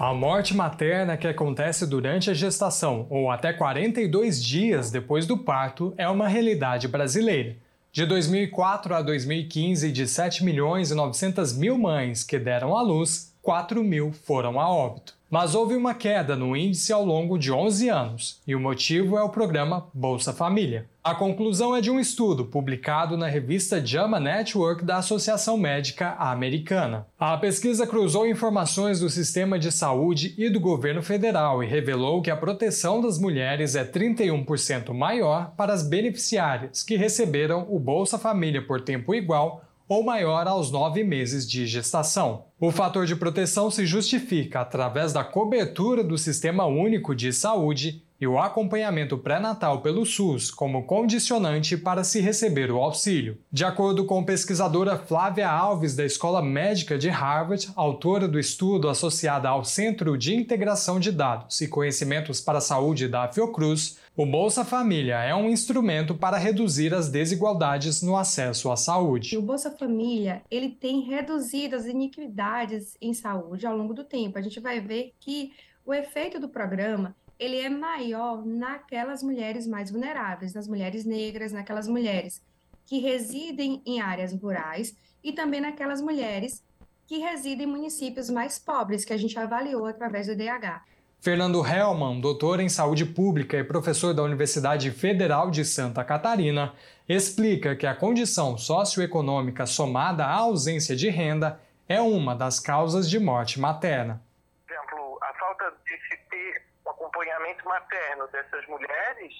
[0.00, 5.92] A morte materna que acontece durante a gestação ou até 42 dias depois do parto
[5.98, 7.54] é uma realidade brasileira.
[7.92, 13.36] De 2004 a 2015, de 7 milhões e 900 mil mães que deram à luz,
[13.42, 15.19] 4 mil foram a óbito.
[15.30, 19.22] Mas houve uma queda no índice ao longo de 11 anos, e o motivo é
[19.22, 20.86] o programa Bolsa Família.
[21.04, 27.06] A conclusão é de um estudo publicado na revista JAMA Network da Associação Médica Americana.
[27.18, 32.30] A pesquisa cruzou informações do sistema de saúde e do governo federal e revelou que
[32.30, 38.60] a proteção das mulheres é 31% maior para as beneficiárias que receberam o Bolsa Família
[38.60, 42.44] por tempo igual ou maior aos nove meses de gestação.
[42.60, 48.26] O fator de proteção se justifica através da cobertura do Sistema Único de Saúde e
[48.26, 53.38] o acompanhamento pré-natal pelo SUS como condicionante para se receber o auxílio.
[53.50, 59.48] De acordo com pesquisadora Flávia Alves, da Escola Médica de Harvard, autora do estudo associado
[59.48, 64.66] ao Centro de Integração de Dados e Conhecimentos para a Saúde da Fiocruz, o Bolsa
[64.66, 69.38] Família é um instrumento para reduzir as desigualdades no acesso à saúde.
[69.38, 74.36] O Bolsa Família ele tem reduzido as iniquidades em saúde ao longo do tempo.
[74.36, 75.54] A gente vai ver que
[75.86, 81.88] o efeito do programa ele é maior naquelas mulheres mais vulneráveis, nas mulheres negras, naquelas
[81.88, 82.42] mulheres
[82.84, 84.94] que residem em áreas rurais
[85.24, 86.62] e também naquelas mulheres
[87.06, 90.84] que residem em municípios mais pobres, que a gente avaliou através do DH.
[91.22, 96.74] Fernando Hellman, doutor em saúde pública e professor da Universidade Federal de Santa Catarina,
[97.06, 103.20] explica que a condição socioeconômica somada à ausência de renda é uma das causas de
[103.20, 104.22] morte materna.
[104.66, 109.34] Por exemplo, a falta de se ter um acompanhamento materno dessas mulheres,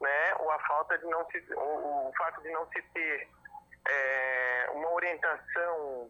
[0.00, 3.28] né, ou a falta de não se, o, o fato de não se ter
[3.90, 6.08] é, uma orientação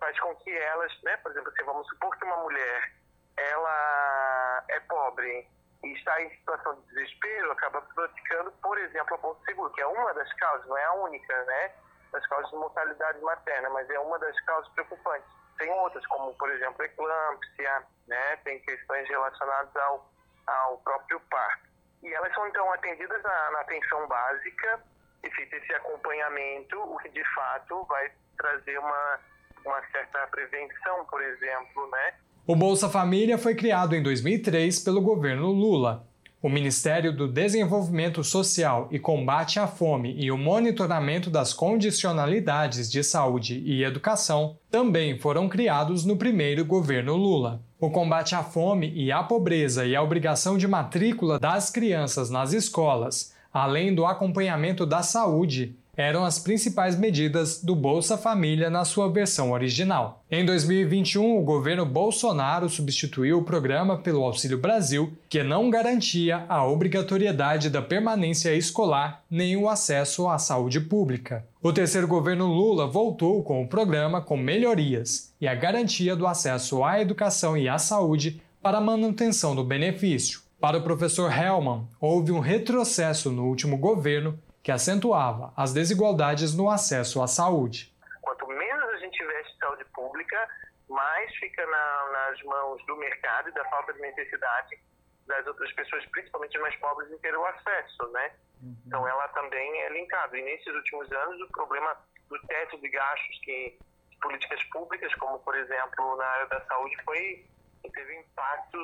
[0.00, 3.01] faz com que elas, né, por exemplo, se vamos supor que uma mulher
[3.36, 5.48] ela é pobre
[5.84, 9.86] e está em situação de desespero, acaba praticando, por exemplo, a Bolsa Seguro, que é
[9.86, 11.72] uma das causas, não é a única, né?
[12.12, 15.28] Das causas de mortalidade materna, mas é uma das causas preocupantes.
[15.58, 18.36] Tem outras, como, por exemplo, eclâmpsia, né?
[18.44, 20.10] Tem questões relacionadas ao,
[20.46, 21.68] ao próprio parto.
[22.02, 24.82] E elas são, então, atendidas na, na atenção básica
[25.22, 29.20] e feito esse acompanhamento, o que, de fato, vai trazer uma,
[29.64, 32.14] uma certa prevenção, por exemplo, né?
[32.44, 36.04] O Bolsa Família foi criado em 2003 pelo governo Lula.
[36.42, 43.04] O Ministério do Desenvolvimento Social e Combate à Fome e o monitoramento das condicionalidades de
[43.04, 47.62] saúde e educação também foram criados no primeiro governo Lula.
[47.78, 52.52] O combate à fome e à pobreza e a obrigação de matrícula das crianças nas
[52.52, 59.12] escolas, além do acompanhamento da saúde, eram as principais medidas do Bolsa Família na sua
[59.12, 60.24] versão original.
[60.30, 66.66] Em 2021, o governo Bolsonaro substituiu o programa pelo Auxílio Brasil, que não garantia a
[66.66, 71.44] obrigatoriedade da permanência escolar nem o acesso à saúde pública.
[71.62, 76.82] O terceiro governo Lula voltou com o programa com melhorias e a garantia do acesso
[76.82, 80.40] à educação e à saúde para a manutenção do benefício.
[80.58, 86.70] Para o professor Hellman, houve um retrocesso no último governo que acentuava as desigualdades no
[86.70, 87.92] acesso à saúde.
[88.20, 90.48] Quanto menos a gente investe em saúde pública,
[90.88, 94.78] mais fica na, nas mãos do mercado e da falta de necessidade
[95.26, 98.32] das outras pessoas, principalmente mais pobres, em ter o acesso, né?
[98.62, 98.76] Uhum.
[98.86, 100.36] Então ela também é linkada.
[100.38, 101.96] E nesses últimos anos, o problema
[102.28, 103.78] do teto de gastos que
[104.20, 107.44] políticas públicas, como por exemplo na área da saúde, foi
[107.90, 108.78] teve impacto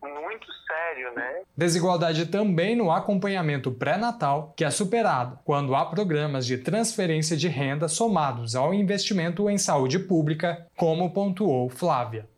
[0.00, 1.42] muito sério, né?
[1.56, 7.88] Desigualdade também no acompanhamento pré-natal, que é superado quando há programas de transferência de renda
[7.88, 12.28] somados ao investimento em saúde pública, como pontuou Flávia.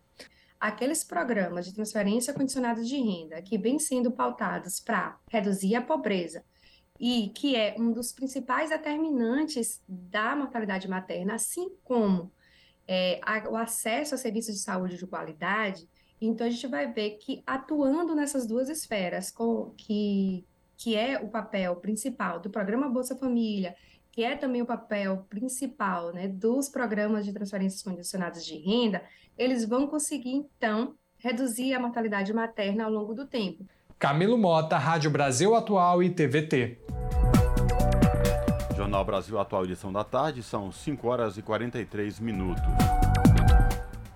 [0.59, 6.43] Aqueles programas de transferência condicionada de renda que vêm sendo pautados para reduzir a pobreza
[6.99, 12.31] e que é um dos principais determinantes da mortalidade materna, assim como
[12.87, 15.89] é, o acesso a serviços de saúde de qualidade,
[16.21, 20.45] então, a gente vai ver que atuando nessas duas esferas, com, que,
[20.77, 23.75] que é o papel principal do programa Bolsa Família,
[24.11, 29.01] que é também o papel principal né, dos programas de transferências condicionadas de renda,
[29.35, 33.65] eles vão conseguir, então, reduzir a mortalidade materna ao longo do tempo.
[33.97, 36.77] Camilo Mota, Rádio Brasil Atual e TVT.
[38.75, 43.10] Jornal Brasil Atual, edição da tarde, são 5 horas e 43 minutos.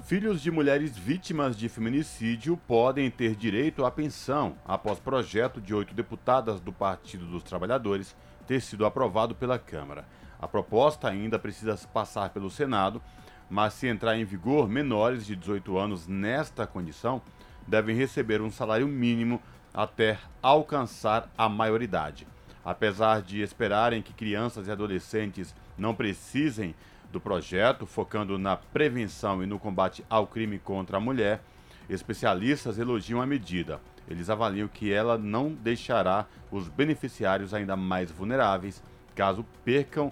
[0.06, 5.95] Filhos de mulheres vítimas de feminicídio podem ter direito à pensão após projeto de oito
[5.95, 10.06] deputadas do Partido dos Trabalhadores ter sido aprovado pela Câmara.
[10.39, 13.01] A proposta ainda precisa passar pelo Senado,
[13.49, 17.20] mas se entrar em vigor, menores de 18 anos nesta condição
[17.66, 19.41] devem receber um salário mínimo
[19.74, 22.28] até alcançar a maioridade.
[22.64, 26.76] Apesar de esperarem que crianças e adolescentes não precisem
[27.16, 31.41] do projeto, focando na prevenção e no combate ao crime contra a mulher,
[31.89, 33.80] especialistas elogiam a medida.
[34.07, 38.84] Eles avaliam que ela não deixará os beneficiários ainda mais vulneráveis
[39.16, 40.11] caso percam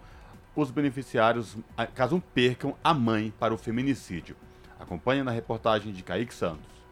[0.56, 1.58] os beneficiários,
[1.94, 4.38] caso percam a mãe para o feminicídio.
[4.80, 6.83] Acompanhe na reportagem de Kaique Santos.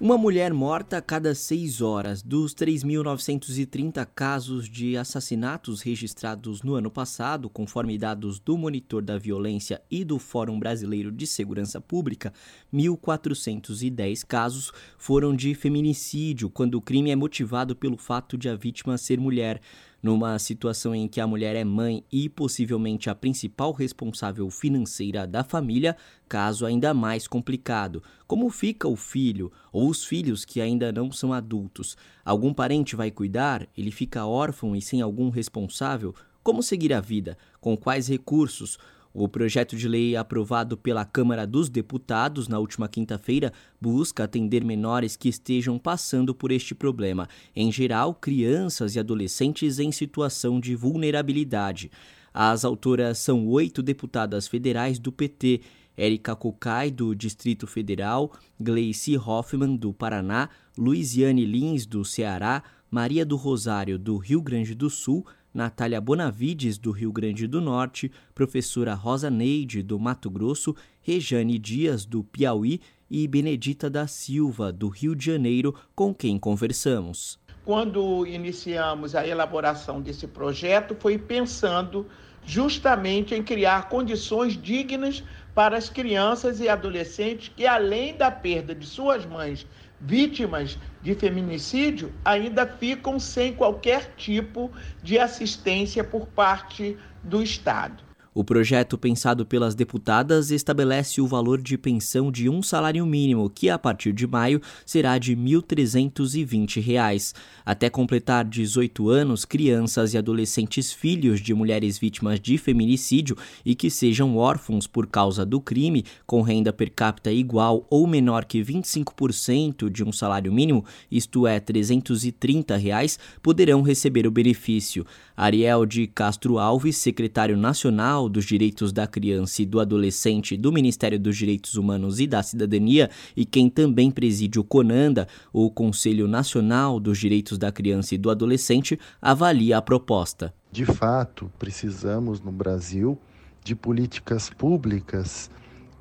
[0.00, 2.22] Uma mulher morta a cada seis horas.
[2.22, 9.82] Dos 3.930 casos de assassinatos registrados no ano passado, conforme dados do Monitor da Violência
[9.90, 12.32] e do Fórum Brasileiro de Segurança Pública,
[12.72, 18.96] 1.410 casos foram de feminicídio, quando o crime é motivado pelo fato de a vítima
[18.96, 19.60] ser mulher
[20.02, 25.44] numa situação em que a mulher é mãe e possivelmente a principal responsável financeira da
[25.44, 25.96] família,
[26.28, 28.02] caso ainda mais complicado.
[28.26, 31.96] Como fica o filho ou os filhos que ainda não são adultos?
[32.24, 33.68] Algum parente vai cuidar?
[33.76, 36.14] Ele fica órfão e sem algum responsável?
[36.42, 37.36] Como seguir a vida?
[37.60, 38.78] Com quais recursos?
[39.12, 45.16] O projeto de lei aprovado pela Câmara dos Deputados na última quinta-feira busca atender menores
[45.16, 51.90] que estejam passando por este problema, em geral, crianças e adolescentes em situação de vulnerabilidade.
[52.32, 55.60] As autoras são oito deputadas federais do PT.
[55.96, 60.48] Érica Cocai, do Distrito Federal, Gleice Hoffmann, do Paraná,
[60.78, 66.92] Luiziane Lins, do Ceará, Maria do Rosário, do Rio Grande do Sul, Natália Bonavides, do
[66.92, 72.80] Rio Grande do Norte, professora Rosa Neide, do Mato Grosso, Rejane Dias, do Piauí
[73.10, 77.38] e Benedita da Silva, do Rio de Janeiro, com quem conversamos.
[77.64, 82.06] Quando iniciamos a elaboração desse projeto, foi pensando
[82.44, 85.22] justamente em criar condições dignas
[85.54, 89.66] para as crianças e adolescentes que, além da perda de suas mães
[90.00, 94.72] vítimas de feminicídio ainda ficam sem qualquer tipo
[95.02, 98.09] de assistência por parte do Estado.
[98.32, 103.68] O projeto pensado pelas deputadas estabelece o valor de pensão de um salário mínimo, que
[103.68, 107.34] a partir de maio será de R$ 1.320.
[107.66, 113.90] Até completar 18 anos, crianças e adolescentes filhos de mulheres vítimas de feminicídio e que
[113.90, 119.90] sejam órfãos por causa do crime, com renda per capita igual ou menor que 25%
[119.90, 125.04] de um salário mínimo, isto é, 330 reais, poderão receber o benefício.
[125.40, 131.18] Ariel de Castro Alves, secretário nacional dos Direitos da Criança e do Adolescente do Ministério
[131.18, 137.00] dos Direitos Humanos e da Cidadania e quem também preside o CONANDA, o Conselho Nacional
[137.00, 140.52] dos Direitos da Criança e do Adolescente, avalia a proposta.
[140.70, 143.18] De fato, precisamos no Brasil
[143.64, 145.50] de políticas públicas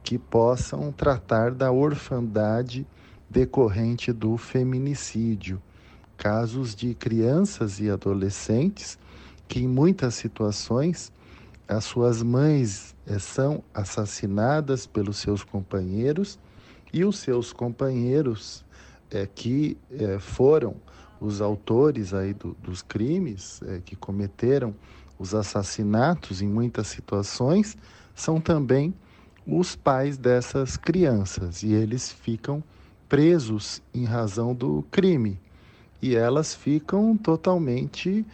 [0.04, 2.86] que possam tratar da orfandade
[3.30, 5.62] decorrente do feminicídio.
[6.18, 9.00] Casos de crianças e adolescentes
[9.50, 11.12] que em muitas situações
[11.68, 16.40] as suas mães eh, são assassinadas pelos seus companheiros
[16.94, 18.64] e os seus companheiros
[19.12, 20.76] é, que é, foram
[21.20, 24.74] os autores aí do, dos crimes é, que cometeram
[25.18, 27.78] os assassinatos em muitas situações
[28.16, 28.94] são também
[29.46, 31.64] os pais dessas crianças.
[31.64, 32.64] E eles ficam
[33.08, 35.40] presos em razão do crime.
[36.02, 38.26] E elas ficam totalmente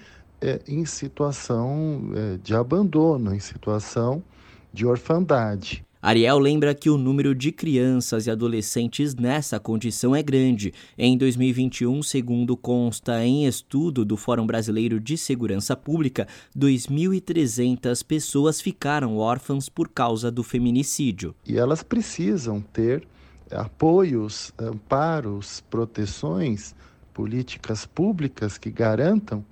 [0.46, 4.24] é, em situação é, de abandono, em situação
[4.72, 5.84] de orfandade.
[6.00, 10.72] Ariel lembra que o número de crianças e adolescentes nessa condição é grande.
[10.96, 19.18] Em 2021, segundo consta em estudo do Fórum Brasileiro de Segurança Pública, 2.300 pessoas ficaram
[19.18, 21.34] órfãs por causa do feminicídio.
[21.44, 23.08] E elas precisam ter
[23.50, 26.76] apoios, amparos, proteções,
[27.16, 29.44] políticas públicas que garantam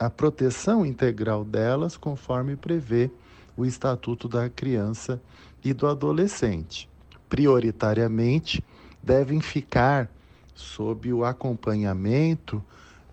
[0.00, 3.10] a proteção integral delas, conforme prevê
[3.54, 5.20] o Estatuto da Criança
[5.62, 6.88] e do Adolescente.
[7.28, 8.64] Prioritariamente,
[9.02, 10.10] devem ficar
[10.54, 12.64] sob o acompanhamento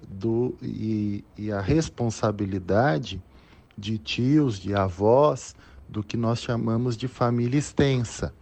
[0.08, 3.22] do, e, e a responsabilidade
[3.78, 5.58] de tios, de avós,
[5.90, 8.34] do que nós chamamos de família extensa.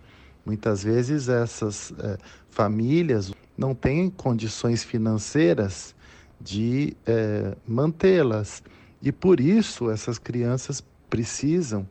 [0.46, 2.18] Muitas vezes essas eh,
[2.52, 5.95] famílias não têm condições financeiras
[6.40, 8.64] de é, mantê-las.
[9.02, 11.88] E por isso essas crianças precisam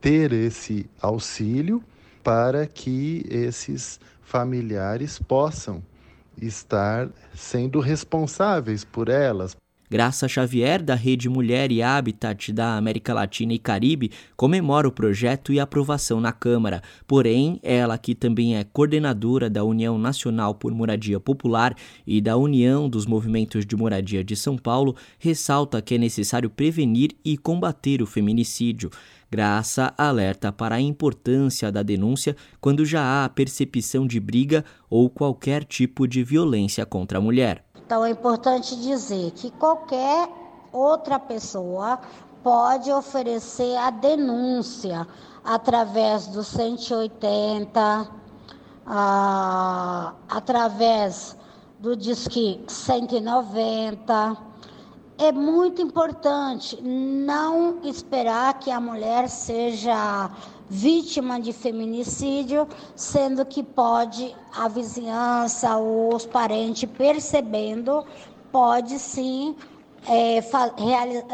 [0.00, 1.82] ter esse auxílio
[2.22, 5.82] para que esses familiares possam
[6.40, 9.56] estar sendo responsáveis por elas.
[9.90, 15.52] Graça Xavier, da Rede Mulher e Habitat da América Latina e Caribe, comemora o projeto
[15.52, 16.82] e aprovação na Câmara.
[17.06, 21.76] Porém, ela, que também é coordenadora da União Nacional por Moradia Popular
[22.06, 27.10] e da União dos Movimentos de Moradia de São Paulo, ressalta que é necessário prevenir
[27.22, 28.90] e combater o feminicídio.
[29.30, 35.64] Graça alerta para a importância da denúncia quando já há percepção de briga ou qualquer
[35.64, 37.63] tipo de violência contra a mulher.
[37.84, 40.28] Então é importante dizer que qualquer
[40.72, 41.98] outra pessoa
[42.42, 45.06] pode oferecer a denúncia
[45.44, 48.08] através do 180,
[48.86, 51.36] ah, através
[51.78, 54.53] do Disque 190.
[55.16, 60.28] É muito importante não esperar que a mulher seja
[60.68, 68.04] vítima de feminicídio, sendo que pode a vizinhança ou os parentes percebendo,
[68.50, 69.54] pode sim
[70.08, 70.38] é,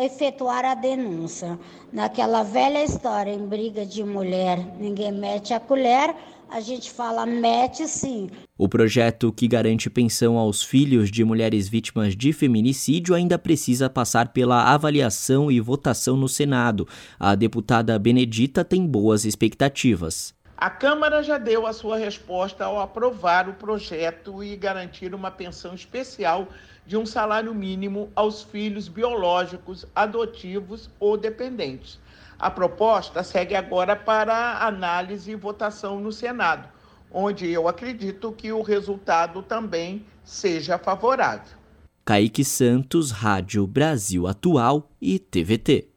[0.04, 1.58] efetuar a denúncia.
[1.90, 6.14] Naquela velha história, em briga de mulher, ninguém mete a colher,
[6.50, 8.28] a gente fala mete sim.
[8.58, 14.32] O projeto que garante pensão aos filhos de mulheres vítimas de feminicídio ainda precisa passar
[14.32, 16.88] pela avaliação e votação no Senado.
[17.18, 20.34] A deputada Benedita tem boas expectativas.
[20.56, 25.72] A Câmara já deu a sua resposta ao aprovar o projeto e garantir uma pensão
[25.72, 26.48] especial
[26.84, 31.99] de um salário mínimo aos filhos biológicos, adotivos ou dependentes.
[32.40, 36.70] A proposta segue agora para análise e votação no Senado,
[37.12, 41.58] onde eu acredito que o resultado também seja favorável.
[42.02, 45.88] Kaique Santos, Rádio Brasil Atual e TVT.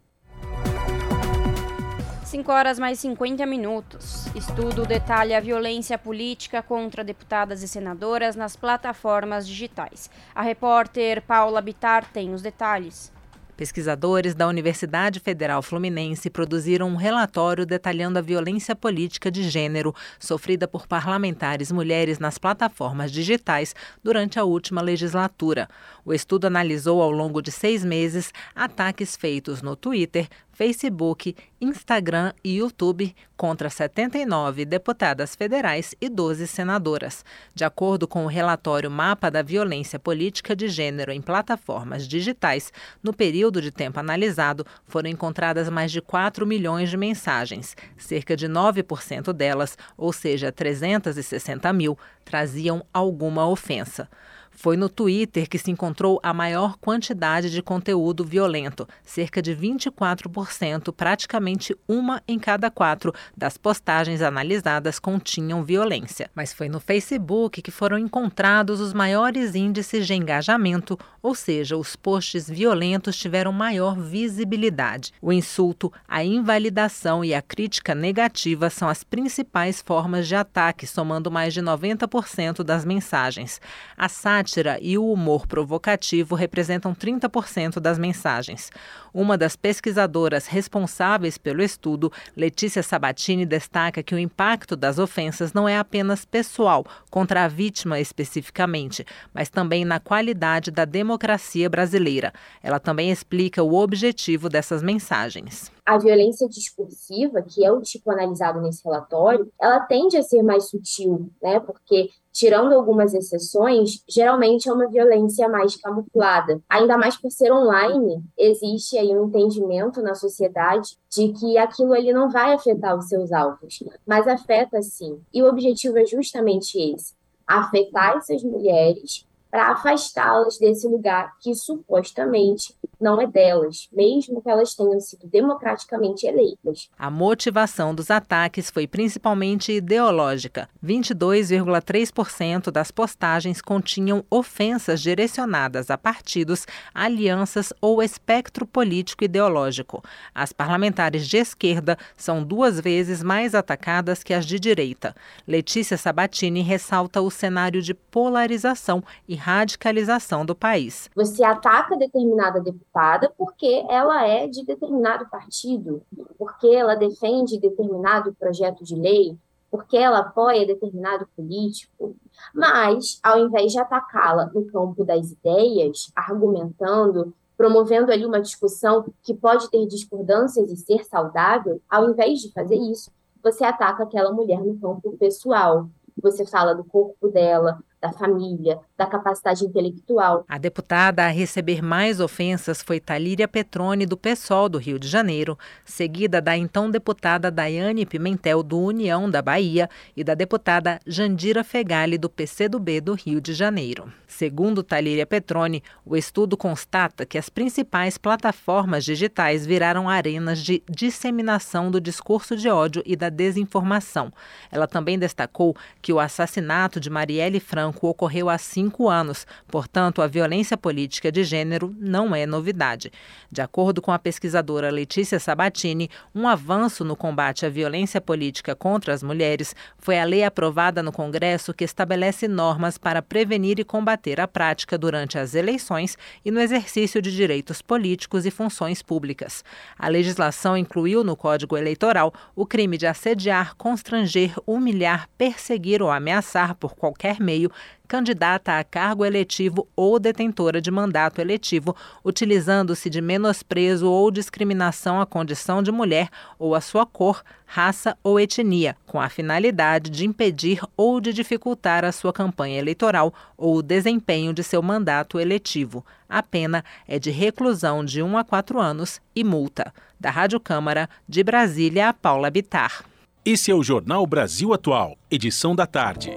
[2.25, 4.25] 5 horas mais 50 minutos.
[4.35, 10.09] Estudo detalha a violência política contra deputadas e senadoras nas plataformas digitais.
[10.35, 13.13] A repórter Paula Bitar tem os detalhes.
[13.55, 20.67] Pesquisadores da Universidade Federal Fluminense produziram um relatório detalhando a violência política de gênero sofrida
[20.67, 25.69] por parlamentares mulheres nas plataformas digitais durante a última legislatura.
[26.03, 32.57] O estudo analisou ao longo de seis meses ataques feitos no Twitter, Facebook, Instagram e
[32.57, 37.25] YouTube contra 79 deputadas federais e 12 senadoras.
[37.53, 43.11] De acordo com o relatório Mapa da Violência Política de Gênero em Plataformas Digitais, no
[43.11, 47.75] período de tempo analisado, foram encontradas mais de 4 milhões de mensagens.
[47.97, 54.07] Cerca de 9% delas, ou seja, 360 mil, traziam alguma ofensa.
[54.55, 60.93] Foi no Twitter que se encontrou a maior quantidade de conteúdo violento, cerca de 24%,
[60.93, 66.29] praticamente uma em cada quatro das postagens analisadas continham violência.
[66.35, 71.95] Mas foi no Facebook que foram encontrados os maiores índices de engajamento, ou seja, os
[71.95, 75.13] posts violentos tiveram maior visibilidade.
[75.21, 81.31] O insulto, a invalidação e a crítica negativa são as principais formas de ataque, somando
[81.31, 83.61] mais de 90% das mensagens.
[83.97, 84.09] A
[84.43, 88.69] sátira e o humor provocativo representam 30% das mensagens.
[89.13, 95.67] Uma das pesquisadoras responsáveis pelo estudo, Letícia Sabatini, destaca que o impacto das ofensas não
[95.67, 102.33] é apenas pessoal, contra a vítima especificamente, mas também na qualidade da democracia brasileira.
[102.61, 108.61] Ela também explica o objetivo dessas mensagens a violência discursiva, que é o tipo analisado
[108.61, 111.59] nesse relatório, ela tende a ser mais sutil, né?
[111.59, 116.59] Porque tirando algumas exceções, geralmente é uma violência mais camuflada.
[116.67, 122.11] Ainda mais por ser online, existe aí um entendimento na sociedade de que aquilo ali
[122.11, 125.21] não vai afetar os seus alvos, mas afeta sim.
[125.31, 127.13] E o objetivo é justamente esse:
[127.47, 134.73] afetar essas mulheres para afastá-las desse lugar que supostamente não é delas, mesmo que elas
[134.73, 136.89] tenham sido democraticamente eleitas.
[136.97, 140.67] A motivação dos ataques foi principalmente ideológica.
[140.83, 150.03] 22,3% das postagens continham ofensas direcionadas a partidos, alianças ou espectro político ideológico.
[150.33, 155.13] As parlamentares de esquerda são duas vezes mais atacadas que as de direita.
[155.47, 161.09] Letícia Sabatini ressalta o cenário de polarização e radicalização do país.
[161.13, 166.01] Você ataca determinada deputada porque ela é de determinado partido,
[166.37, 169.37] porque ela defende determinado projeto de lei,
[169.69, 172.15] porque ela apoia determinado político,
[172.53, 179.33] mas ao invés de atacá-la no campo das ideias, argumentando, promovendo ali uma discussão que
[179.33, 183.11] pode ter discordâncias e ser saudável, ao invés de fazer isso,
[183.43, 185.89] você ataca aquela mulher no campo pessoal.
[186.21, 190.43] Você fala do corpo dela, da família, da capacidade intelectual.
[190.49, 195.57] A deputada a receber mais ofensas foi Talíria Petrone, do PSOL do Rio de Janeiro,
[195.85, 202.17] seguida da então deputada Daiane Pimentel, do União da Bahia, e da deputada Jandira Fegali,
[202.17, 204.11] do PCdoB do Rio de Janeiro.
[204.27, 211.91] Segundo Talíria Petrone, o estudo constata que as principais plataformas digitais viraram arenas de disseminação
[211.91, 214.33] do discurso de ódio e da desinformação.
[214.71, 220.27] Ela também destacou que o assassinato de Marielle Franco ocorreu há cinco anos, portanto, a
[220.27, 223.11] violência política de gênero não é novidade.
[223.51, 229.13] De acordo com a pesquisadora Letícia Sabatini, um avanço no combate à violência política contra
[229.13, 234.39] as mulheres foi a lei aprovada no Congresso que estabelece normas para prevenir e combater
[234.39, 239.63] a prática durante as eleições e no exercício de direitos políticos e funções públicas.
[239.97, 246.75] A legislação incluiu no Código Eleitoral o crime de assediar, constranger, humilhar, perseguir ou ameaçar
[246.75, 247.71] por qualquer meio
[248.07, 255.25] candidata a cargo eletivo ou detentora de mandato eletivo, utilizando-se de menosprezo ou discriminação à
[255.25, 256.29] condição de mulher
[256.59, 262.05] ou à sua cor, raça ou etnia, com a finalidade de impedir ou de dificultar
[262.05, 266.05] a sua campanha eleitoral ou o desempenho de seu mandato eletivo.
[266.29, 269.93] A pena é de reclusão de 1 a 4 anos e multa.
[270.19, 273.03] Da Rádio Câmara, de Brasília, Paula Bitar.
[273.45, 276.31] Esse é o Jornal Brasil Atual, edição da tarde.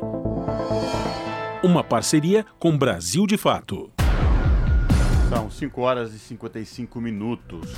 [1.62, 3.90] Uma parceria com Brasil de Fato.
[5.30, 7.72] São 5 horas e 55 minutos.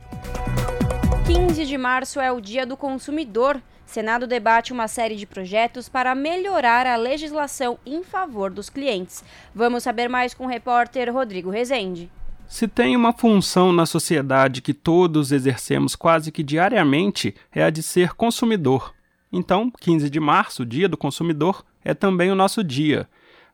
[1.26, 3.60] 15 de março é o Dia do Consumidor.
[3.84, 9.24] Senado debate uma série de projetos para melhorar a legislação em favor dos clientes.
[9.54, 12.12] Vamos saber mais com o repórter Rodrigo Rezende.
[12.48, 17.82] Se tem uma função na sociedade que todos exercemos quase que diariamente, é a de
[17.82, 18.94] ser consumidor.
[19.34, 23.10] Então, 15 de março, Dia do Consumidor, é também o nosso dia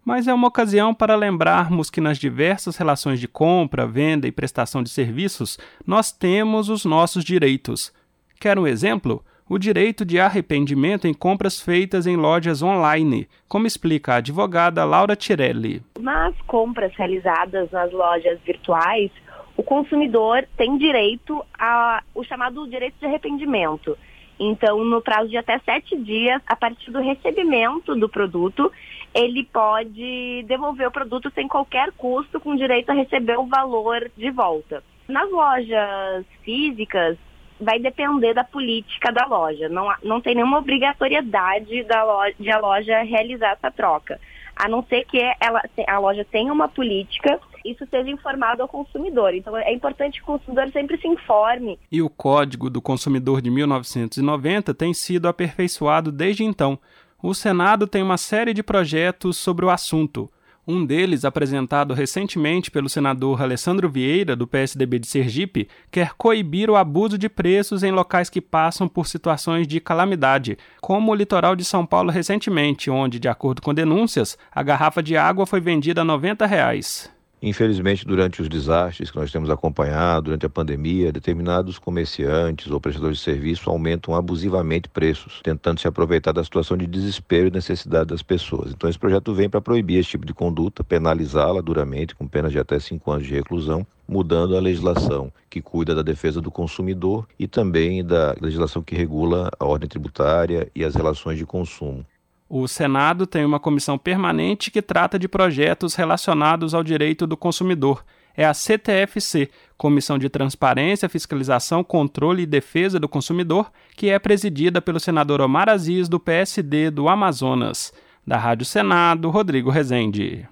[0.05, 4.81] mas é uma ocasião para lembrarmos que nas diversas relações de compra, venda e prestação
[4.81, 7.93] de serviços, nós temos os nossos direitos.
[8.39, 9.23] Quer um exemplo?
[9.47, 15.15] O direito de arrependimento em compras feitas em lojas online, como explica a advogada Laura
[15.15, 15.83] Tirelli.
[15.99, 19.11] Nas compras realizadas nas lojas virtuais,
[19.57, 23.97] o consumidor tem direito ao chamado direito de arrependimento.
[24.39, 28.71] Então, no prazo de até sete dias, a partir do recebimento do produto,
[29.13, 34.31] ele pode devolver o produto sem qualquer custo, com direito a receber o valor de
[34.31, 34.83] volta.
[35.07, 37.17] Nas lojas físicas,
[37.61, 39.69] vai depender da política da loja.
[39.69, 44.19] Não, não tem nenhuma obrigatoriedade da loja, de a loja realizar essa troca.
[44.55, 49.33] A não ser que ela, a loja tenha uma política, isso seja informado ao consumidor.
[49.33, 51.79] Então é importante que o consumidor sempre se informe.
[51.91, 56.77] E o Código do Consumidor de 1990 tem sido aperfeiçoado desde então.
[57.23, 60.27] O Senado tem uma série de projetos sobre o assunto.
[60.67, 66.75] Um deles, apresentado recentemente pelo senador Alessandro Vieira, do PSDB de Sergipe, quer coibir o
[66.75, 71.63] abuso de preços em locais que passam por situações de calamidade, como o litoral de
[71.63, 76.05] São Paulo recentemente, onde, de acordo com denúncias, a garrafa de água foi vendida a
[76.05, 77.20] 90 reais.
[77.43, 83.17] Infelizmente, durante os desastres que nós temos acompanhado, durante a pandemia, determinados comerciantes ou prestadores
[83.17, 88.21] de serviço aumentam abusivamente preços, tentando se aproveitar da situação de desespero e necessidade das
[88.21, 88.71] pessoas.
[88.71, 92.59] Então, esse projeto vem para proibir esse tipo de conduta, penalizá-la duramente, com penas de
[92.59, 97.47] até cinco anos de reclusão, mudando a legislação que cuida da defesa do consumidor e
[97.47, 102.05] também da legislação que regula a ordem tributária e as relações de consumo.
[102.53, 108.03] O Senado tem uma comissão permanente que trata de projetos relacionados ao direito do consumidor.
[108.35, 114.81] É a CTFC, Comissão de Transparência, Fiscalização, Controle e Defesa do Consumidor, que é presidida
[114.81, 117.93] pelo senador Omar Aziz, do PSD do Amazonas.
[118.27, 120.45] Da Rádio Senado, Rodrigo Rezende.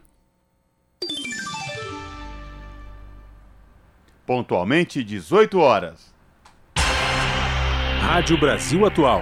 [4.26, 6.14] Pontualmente, 18 horas.
[8.00, 9.22] Rádio Brasil Atual.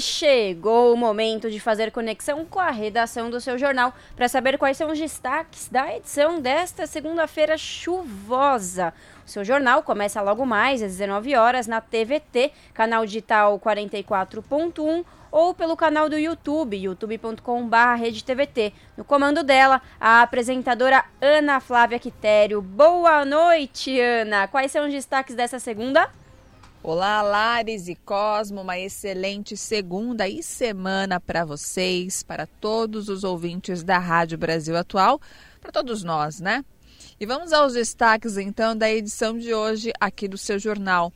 [0.00, 4.76] chegou o momento de fazer conexão com a redação do seu jornal para saber quais
[4.76, 8.92] são os destaques da edição desta segunda-feira chuvosa.
[9.26, 15.52] O seu jornal começa logo mais às 19 horas na TVT, canal digital 44.1 ou
[15.52, 18.72] pelo canal do YouTube, youtube.com/redetvt.
[18.96, 22.62] No comando dela, a apresentadora Ana Flávia Quitério.
[22.62, 24.48] Boa noite, Ana.
[24.48, 26.10] Quais são os destaques dessa segunda?
[26.88, 33.82] Olá, Lares e Cosmo, uma excelente segunda e semana para vocês, para todos os ouvintes
[33.82, 35.20] da Rádio Brasil Atual,
[35.60, 36.64] para todos nós, né?
[37.18, 41.12] E vamos aos destaques então da edição de hoje aqui do seu jornal.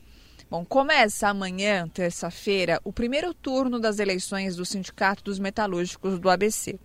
[0.49, 6.77] Bom, começa amanhã, terça-feira, o primeiro turno das eleições do Sindicato dos Metalúrgicos do ABC.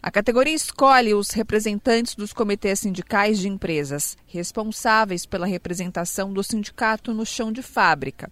[0.00, 7.12] A categoria escolhe os representantes dos comitês sindicais de empresas, responsáveis pela representação do sindicato
[7.12, 8.30] no chão de fábrica.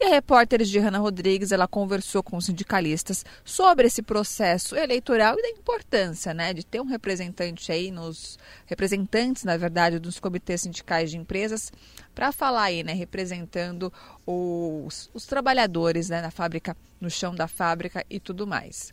[0.00, 5.42] E a repórter Giana Rodrigues ela conversou com os sindicalistas sobre esse processo eleitoral e
[5.42, 8.36] da importância né, de ter um representante aí nos
[8.66, 11.70] representantes, na verdade, dos comitês sindicais de empresas
[12.12, 13.92] para falar aí, né, representando
[14.26, 18.92] os, os trabalhadores né, na fábrica, no chão da fábrica e tudo mais.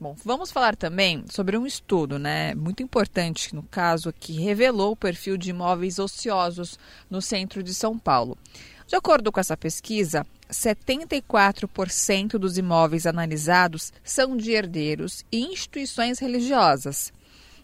[0.00, 4.96] Bom, vamos falar também sobre um estudo, né, muito importante no caso que revelou o
[4.96, 6.78] perfil de imóveis ociosos
[7.10, 8.38] no centro de São Paulo.
[8.86, 17.12] De acordo com essa pesquisa, 74% dos imóveis analisados são de herdeiros e instituições religiosas.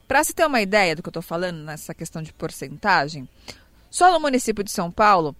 [0.07, 3.27] Para se ter uma ideia do que eu estou falando nessa questão de porcentagem,
[3.91, 5.35] só no município de São Paulo,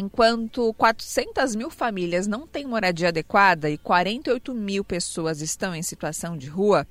[0.00, 6.36] Enquanto 400 mil famílias não têm moradia adequada e 48 mil pessoas estão em situação
[6.36, 6.86] de rua,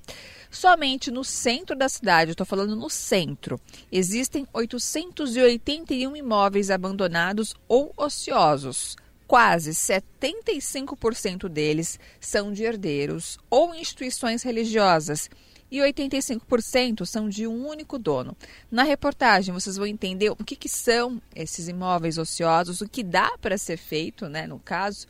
[0.51, 8.97] somente no centro da cidade, estou falando no centro, existem 881 imóveis abandonados ou ociosos.
[9.25, 15.29] Quase 75% deles são de herdeiros ou instituições religiosas
[15.69, 18.35] e 85% são de um único dono.
[18.71, 23.37] Na reportagem vocês vão entender o que, que são esses imóveis ociosos, o que dá
[23.39, 25.07] para ser feito, né, no caso,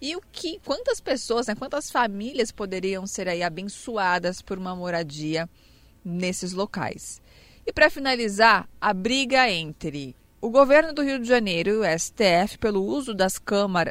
[0.00, 5.48] e o que, quantas pessoas, né, quantas famílias poderiam ser aí abençoadas por uma moradia
[6.04, 7.20] nesses locais.
[7.66, 12.58] E para finalizar, a briga entre o governo do Rio de Janeiro e o STF
[12.58, 13.40] pelo uso das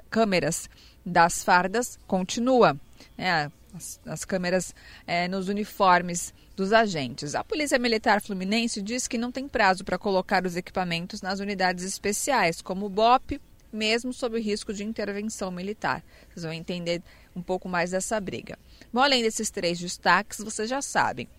[0.10, 0.70] câmeras
[1.06, 2.76] das fardas continua.
[3.18, 4.76] É, as, as câmeras
[5.06, 7.36] é, nos uniformes dos agentes.
[7.36, 11.86] A Polícia Militar Fluminense diz que não tem prazo para colocar os equipamentos nas unidades
[11.86, 13.40] especiais, como o BOP,
[13.72, 16.04] mesmo sob o risco de intervenção militar.
[16.30, 17.02] Vocês vão entender
[17.36, 18.58] um pouco mais dessa briga.
[18.92, 21.30] Bom, além desses três destaques, vocês já sabem.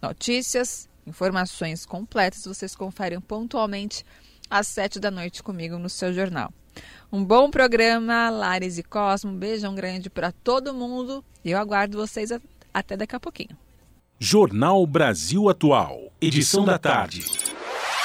[0.00, 4.04] Notícias, Informações completas vocês conferem pontualmente
[4.50, 6.52] às sete da noite comigo no seu jornal.
[7.12, 9.30] Um bom programa, Lares e Cosmo.
[9.30, 12.30] Um beijão grande para todo mundo e eu aguardo vocês
[12.74, 13.56] até daqui a pouquinho.
[14.18, 17.24] Jornal Brasil Atual, edição da tarde.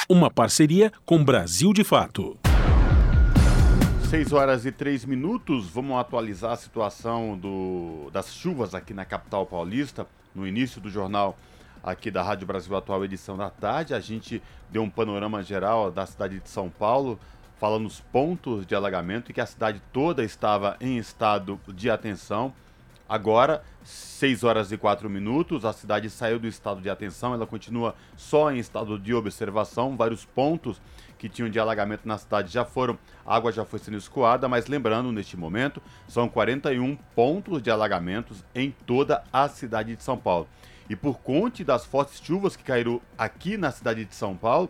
[0.07, 2.37] Uma parceria com Brasil de Fato.
[4.09, 9.45] 6 horas e 3 minutos, vamos atualizar a situação do, das chuvas aqui na capital
[9.47, 10.05] paulista.
[10.35, 11.35] No início do jornal
[11.83, 16.05] aqui da Rádio Brasil Atual, edição da tarde, a gente deu um panorama geral da
[16.05, 17.17] cidade de São Paulo,
[17.61, 22.51] falando os pontos de alagamento e que a cidade toda estava em estado de atenção.
[23.07, 27.93] Agora, 6 horas e 4 minutos, a cidade saiu do estado de atenção, ela continua
[28.17, 29.95] só em estado de observação.
[29.95, 30.81] Vários pontos
[31.19, 34.65] que tinham de alagamento na cidade já foram, a água já foi sendo escoada, mas
[34.65, 40.47] lembrando, neste momento, são 41 pontos de alagamentos em toda a cidade de São Paulo.
[40.89, 44.67] E por conta das fortes chuvas que caíram aqui na cidade de São Paulo,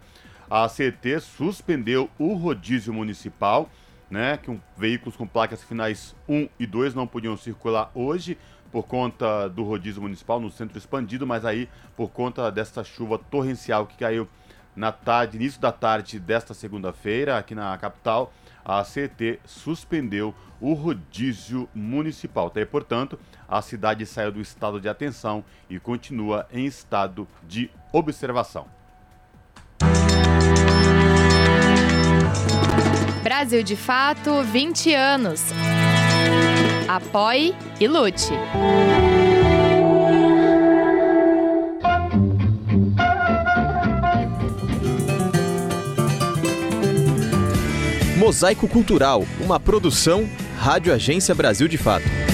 [0.52, 3.70] a CT suspendeu o rodízio municipal,
[4.10, 8.38] né, que um, veículos com placas finais 1 e 2 não podiam circular hoje
[8.70, 13.88] por conta do rodízio municipal no centro expandido, mas aí por conta dessa chuva torrencial
[13.88, 14.28] que caiu
[14.76, 18.34] na tarde, início da tarde desta segunda-feira, aqui na capital,
[18.66, 22.48] a CT suspendeu o rodízio municipal.
[22.48, 28.81] Até, portanto, a cidade saiu do estado de atenção e continua em estado de observação.
[33.24, 35.44] Brasil de Fato 20 anos.
[36.88, 38.32] Apoie e lute.
[48.18, 52.31] Mosaico Cultural, uma produção Rádio Agência Brasil de Fato.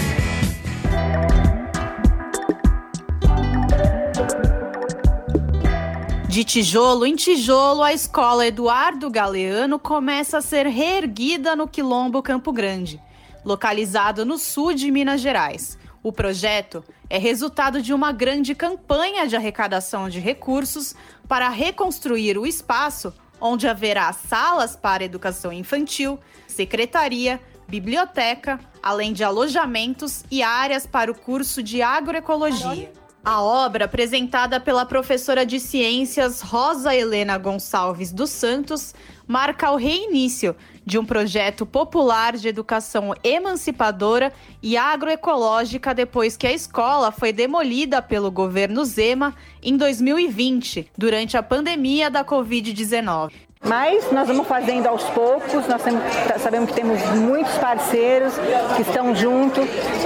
[6.38, 12.53] De tijolo em tijolo, a escola Eduardo Galeano começa a ser reerguida no Quilombo Campo
[12.53, 13.01] Grande,
[13.43, 15.79] localizado no sul de Minas Gerais.
[16.03, 20.93] O projeto é resultado de uma grande campanha de arrecadação de recursos
[21.27, 23.11] para reconstruir o espaço
[23.41, 31.15] onde haverá salas para educação infantil, secretaria, biblioteca, além de alojamentos e áreas para o
[31.15, 32.91] curso de agroecologia.
[33.30, 38.95] A obra, apresentada pela professora de ciências Rosa Helena Gonçalves dos Santos,
[39.28, 40.55] marca o reinício
[40.86, 44.32] de um projeto popular de educação emancipadora
[44.63, 51.43] e agroecológica depois que a escola foi demolida pelo governo Zema em 2020, durante a
[51.43, 53.47] pandemia da Covid-19.
[53.64, 56.01] Mas nós vamos fazendo aos poucos, nós temos,
[56.39, 58.34] sabemos que temos muitos parceiros
[58.76, 59.62] que estão junto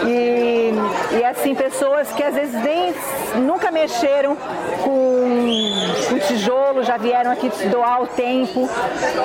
[0.05, 0.71] e,
[1.19, 2.93] e assim, pessoas que às vezes nem
[3.45, 4.37] nunca mexeram
[4.83, 8.69] com, com tijolo, já vieram aqui doar o tempo,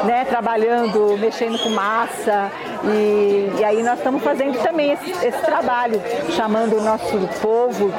[0.05, 2.51] né, trabalhando, mexendo com massa.
[2.85, 6.01] E, e aí nós estamos fazendo também esse, esse trabalho,
[6.31, 7.93] chamando o nosso povo.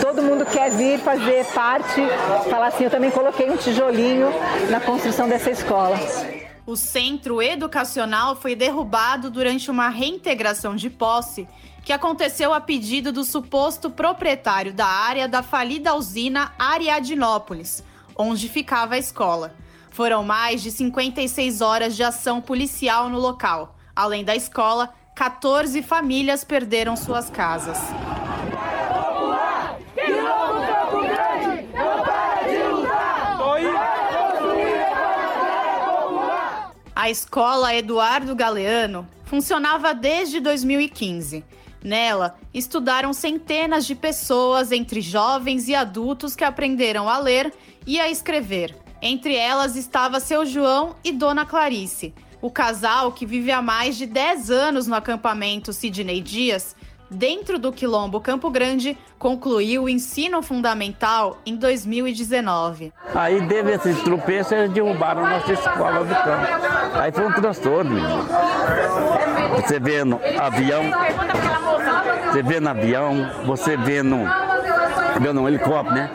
[0.00, 2.02] Todo mundo quer vir fazer parte,
[2.48, 4.32] falar assim, eu também coloquei um tijolinho
[4.70, 5.98] na construção dessa escola escola.
[6.66, 11.48] O centro educacional foi derrubado durante uma reintegração de posse
[11.82, 17.82] que aconteceu a pedido do suposto proprietário da área da falida usina Ariadnópolis,
[18.14, 19.54] onde ficava a escola.
[19.90, 23.76] Foram mais de 56 horas de ação policial no local.
[23.96, 27.78] Além da escola, 14 famílias perderam suas casas.
[37.02, 41.44] A escola Eduardo Galeano funcionava desde 2015.
[41.82, 47.52] Nela, estudaram centenas de pessoas, entre jovens e adultos, que aprenderam a ler
[47.84, 48.76] e a escrever.
[49.02, 54.06] Entre elas estava seu João e Dona Clarice, o casal que vive há mais de
[54.06, 56.76] 10 anos no acampamento Sidney Dias
[57.12, 62.92] dentro do Quilombo Campo Grande, concluiu o ensino fundamental em 2019.
[63.14, 66.46] Aí, teve esse tropeço, eles derrubaram a nossa escola do campo.
[66.94, 68.00] Aí foi um transtorno.
[69.56, 70.82] Você vê no avião,
[72.26, 74.26] você vê no avião, você vê no
[75.48, 76.10] helicóptero, né?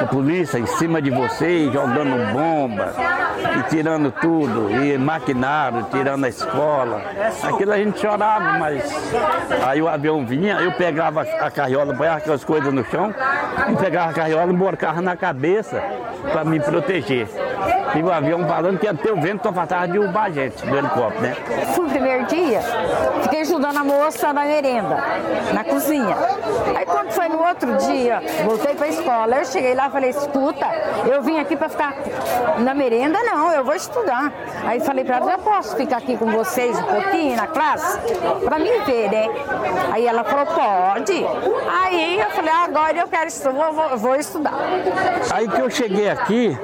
[0.00, 2.92] A polícia em cima de você, jogando bomba,
[3.58, 7.02] e tirando tudo, e maquinário, tirando a escola.
[7.42, 8.82] Aquilo a gente chorava, mas
[9.66, 13.14] aí o avião vinha, eu pegava a carriola, põe aquelas coisas no chão,
[13.70, 15.82] e pegava a carriola e emborcava na cabeça
[16.32, 17.28] para me proteger.
[17.94, 20.66] E o avião falando que ia ter o vento para passar de derrubar a gente
[20.66, 21.36] do helicóptero, né?
[21.74, 22.60] Fui no primeiro dia,
[23.22, 24.96] fiquei ajudando a moça na merenda,
[25.52, 26.16] na cozinha.
[26.76, 29.36] Aí quando foi no outro dia, voltei para a escola.
[29.36, 30.66] Eu cheguei lá e falei, escuta,
[31.06, 31.94] eu vim aqui para ficar
[32.58, 34.32] na merenda, não, eu vou estudar.
[34.66, 37.98] Aí falei para ela, já posso ficar aqui com vocês um pouquinho na classe?
[38.44, 39.28] Para mim ver, né?
[39.92, 41.24] Aí ela falou, pode.
[41.82, 44.54] Aí eu falei, ah, agora eu quero estudar, vou, vou estudar.
[45.32, 46.58] Aí que eu cheguei aqui,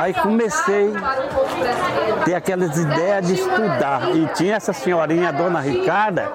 [0.00, 4.14] aí comecei a ter aquelas ideias de estudar.
[4.14, 6.32] E tinha essa senhorinha, a dona Ricarda,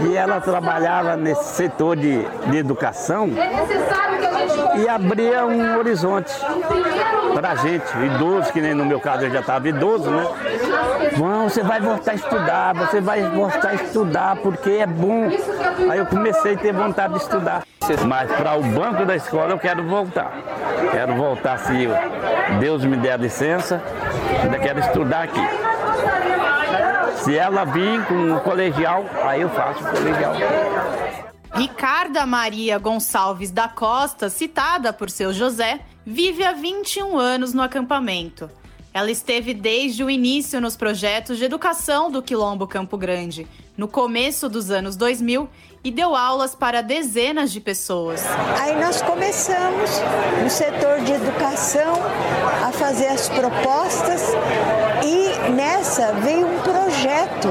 [0.00, 3.28] e ela trabalhava nesse setor de, de educação
[4.76, 6.32] e abria um horizonte
[7.34, 10.26] para a gente, idoso, que nem no meu caso eu já estava idoso, né?
[11.16, 15.28] Vão, você vai voltar a estudar, você vai voltar a estudar porque é bom.
[15.90, 17.62] Aí eu comecei a ter vontade de estudar.
[18.06, 20.32] Mas para o banco da escola eu quero voltar.
[20.90, 21.88] Quero voltar se
[22.60, 23.80] Deus me der licença,
[24.42, 25.40] ainda quero estudar aqui.
[27.16, 30.34] Se ela vir com o colegial, aí eu faço o colegial.
[31.54, 38.50] Ricarda Maria Gonçalves da Costa, citada por seu José, vive há 21 anos no acampamento.
[38.92, 43.46] Ela esteve desde o início nos projetos de educação do Quilombo Campo Grande,
[43.76, 45.48] no começo dos anos 2000,
[45.84, 48.24] e deu aulas para dezenas de pessoas.
[48.60, 49.90] Aí nós começamos
[50.42, 51.94] no setor de educação
[52.66, 54.22] a fazer as propostas
[55.04, 57.48] e nessa veio um projeto,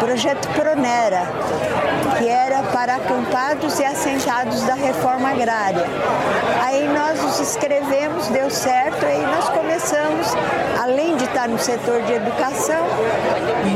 [0.00, 1.22] projeto Pronera,
[2.18, 5.84] que era para acampados e assentados da reforma agrária.
[6.62, 10.34] Aí nós nos inscrevemos, deu certo, aí nós começamos,
[10.82, 12.86] além de estar no setor de educação,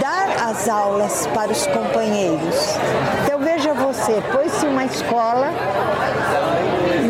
[0.01, 2.77] dar as aulas para os companheiros.
[3.24, 5.52] Então veja você, pôs-se uma escola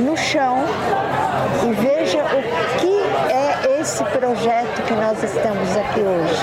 [0.05, 0.65] no chão
[1.67, 2.99] e veja o que
[3.33, 6.43] é esse projeto que nós estamos aqui hoje.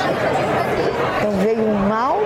[1.17, 2.19] Então veio um mal,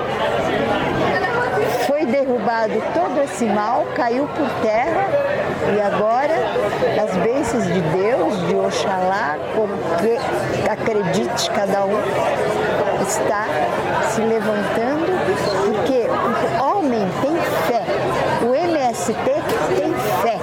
[1.87, 2.81] foi derrubado
[3.29, 5.07] todo esse mal, caiu por terra
[5.75, 6.33] e agora
[7.01, 9.73] as bênçãos de Deus, de Oxalá, como
[10.69, 11.99] acredite cada um,
[13.07, 13.45] está
[14.09, 15.05] se levantando,
[15.65, 16.07] porque
[16.59, 17.35] o homem tem
[17.67, 17.83] fé,
[18.45, 19.13] o MST
[19.75, 20.39] tem fé.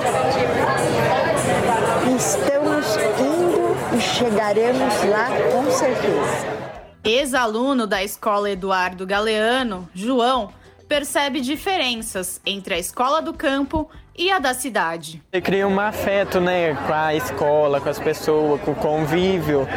[2.16, 6.56] Estamos indo e chegaremos lá com certeza.
[7.04, 10.50] Ex-aluno da escola Eduardo Galeano, João,
[10.88, 15.22] percebe diferenças entre a escola do campo e a da cidade.
[15.30, 19.68] Você cria um afeto, né, com a escola, com as pessoas, com o convívio,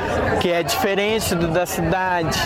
[0.41, 2.39] que é diferente do da cidade.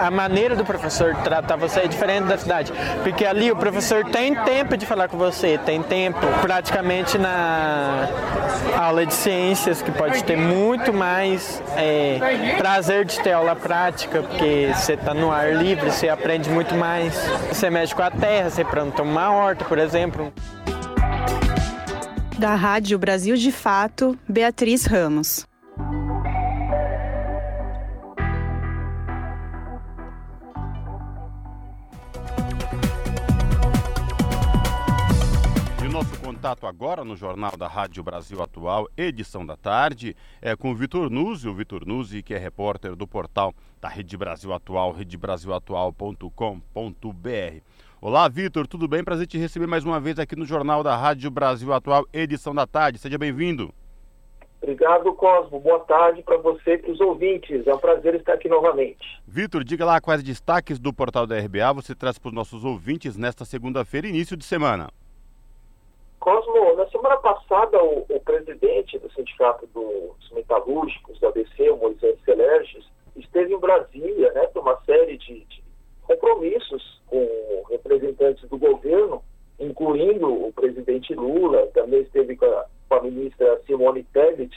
[0.00, 2.72] A maneira do professor tratar você é diferente da cidade,
[3.02, 6.20] porque ali o professor tem tempo de falar com você, tem tempo.
[6.40, 8.08] Praticamente na
[8.76, 14.70] aula de ciências, que pode ter muito mais é, prazer de ter aula prática, porque
[14.74, 17.14] você está no ar livre, você aprende muito mais.
[17.48, 20.32] Você mexe com a terra, você planta uma horta, por exemplo.
[22.38, 25.44] Da Rádio Brasil de Fato, Beatriz Ramos.
[35.90, 40.76] Nosso contato agora no Jornal da Rádio Brasil Atual, edição da tarde, é com o
[40.76, 47.62] Vitor Nuzzi, o Vitor Nuzzi, que é repórter do portal da Rede Brasil Atual, redebrasilatual.com.br.
[48.00, 49.02] Olá, Vitor, tudo bem?
[49.02, 52.64] Prazer te receber mais uma vez aqui no Jornal da Rádio Brasil Atual, edição da
[52.64, 52.96] tarde.
[52.96, 53.74] Seja bem-vindo.
[54.62, 55.58] Obrigado, Cosmo.
[55.58, 57.66] Boa tarde para você e para os ouvintes.
[57.66, 59.04] É um prazer estar aqui novamente.
[59.26, 63.16] Vitor, diga lá quais destaques do portal da RBA você traz para os nossos ouvintes
[63.16, 64.90] nesta segunda-feira, início de semana.
[66.20, 72.16] Cosmo, na semana passada, o, o presidente do Sindicato dos Metalúrgicos, da ABC, o Moisés
[72.24, 75.57] Celerges, esteve em Brasília né, para uma série de, de
[76.16, 79.22] compromissos com representantes do governo,
[79.58, 84.50] incluindo o presidente Lula, também esteve com a, com a ministra Simone Tebet,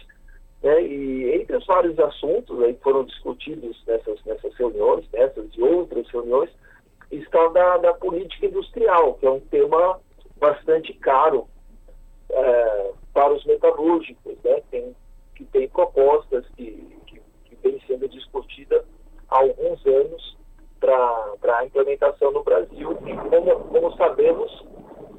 [0.64, 5.62] né, e entre os vários assuntos aí que foram discutidos nessas, nessas reuniões, nessas e
[5.62, 6.50] outras reuniões,
[7.12, 10.00] está da, da política industrial, que é um tema
[10.38, 11.48] bastante caro
[12.30, 14.96] é, para os metalúrgicos, né, tem,
[15.36, 18.86] que tem propostas que, que, que vem sendo discutida
[19.30, 20.38] há alguns anos
[20.82, 24.52] para a implementação no Brasil e, como, como sabemos,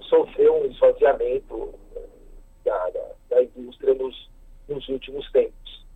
[0.03, 1.73] sofreu um esvaziamento
[2.65, 4.29] da, da, da indústria nos,
[4.69, 5.87] nos últimos tempos.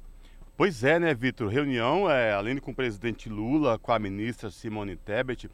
[0.56, 1.48] Pois é, né, Vitor?
[1.48, 5.50] Reunião, é, além com o presidente Lula, com a ministra Simone Tebet,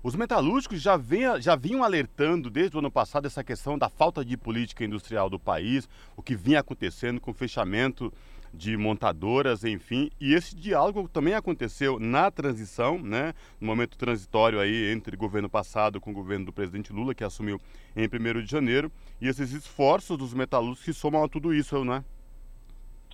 [0.00, 1.00] os metalúrgicos já,
[1.40, 5.40] já vinham alertando desde o ano passado essa questão da falta de política industrial do
[5.40, 8.12] país, o que vinha acontecendo com o fechamento
[8.54, 10.10] de montadoras, enfim.
[10.20, 13.34] E esse diálogo também aconteceu na transição, né?
[13.60, 17.60] No momento transitório aí entre governo passado com o governo do presidente Lula, que assumiu
[17.96, 18.90] em 1 de janeiro.
[19.20, 22.04] E esses esforços dos metalúrgicos que somam a tudo isso, né?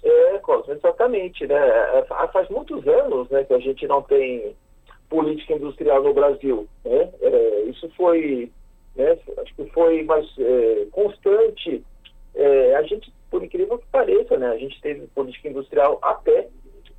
[0.03, 1.57] É, Cosmo, exatamente, né?
[1.57, 4.55] É, faz muitos anos né, que a gente não tem
[5.09, 6.67] política industrial no Brasil.
[6.85, 7.11] Né?
[7.21, 8.51] É, isso foi,
[8.97, 11.83] né, acho que foi mais é, constante.
[12.35, 14.49] É, a gente por incrível que pareça, né?
[14.49, 16.49] A gente teve política industrial até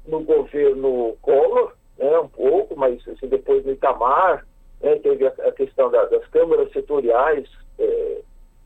[0.08, 2.20] no governo Collor, né?
[2.20, 4.46] Um pouco, mas assim, depois no Itamar,
[4.82, 4.96] né?
[4.98, 8.22] teve a, a questão da, das câmaras setoriais, é,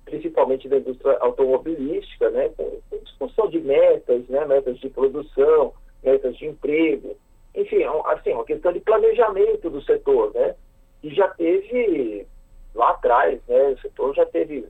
[0.06, 2.50] principalmente da indústria automobilística, né?
[2.56, 4.46] Com, com, discussão de metas, né?
[4.46, 5.74] Metas de produção,
[6.04, 7.18] metas de emprego,
[7.56, 10.56] enfim, é assim, uma questão de planejamento do setor, né?
[11.02, 12.28] E já teve
[12.74, 13.70] lá atrás, né?
[13.70, 14.68] O setor já teve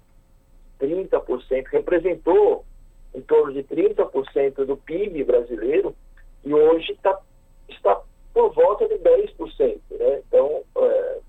[0.80, 2.64] 30%, representou
[3.16, 5.96] em torno de 30% do PIB brasileiro
[6.44, 7.18] e hoje tá,
[7.70, 8.02] está
[8.34, 9.80] por volta de 10%.
[9.92, 10.22] Né?
[10.28, 11.20] Então, é,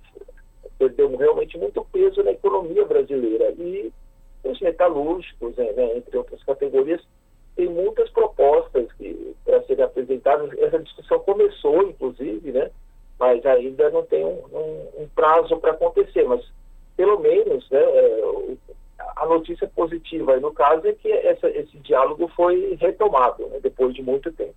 [0.79, 3.53] perdeu realmente muito peso na economia brasileira.
[3.53, 3.93] E
[4.45, 7.01] os metalúrgicos, né, né entre outras categorias,
[7.55, 8.89] tem muitas propostas
[9.45, 10.53] para serem apresentadas.
[10.59, 12.71] Essa discussão começou, inclusive, né?
[13.19, 16.25] mas ainda não tem um, um, um prazo para acontecer.
[16.25, 16.45] Mas,
[16.97, 18.57] pelo menos, né, é,
[18.99, 24.03] a notícia positiva no caso é que essa, esse diálogo foi retomado né, depois de
[24.03, 24.55] muito tempo.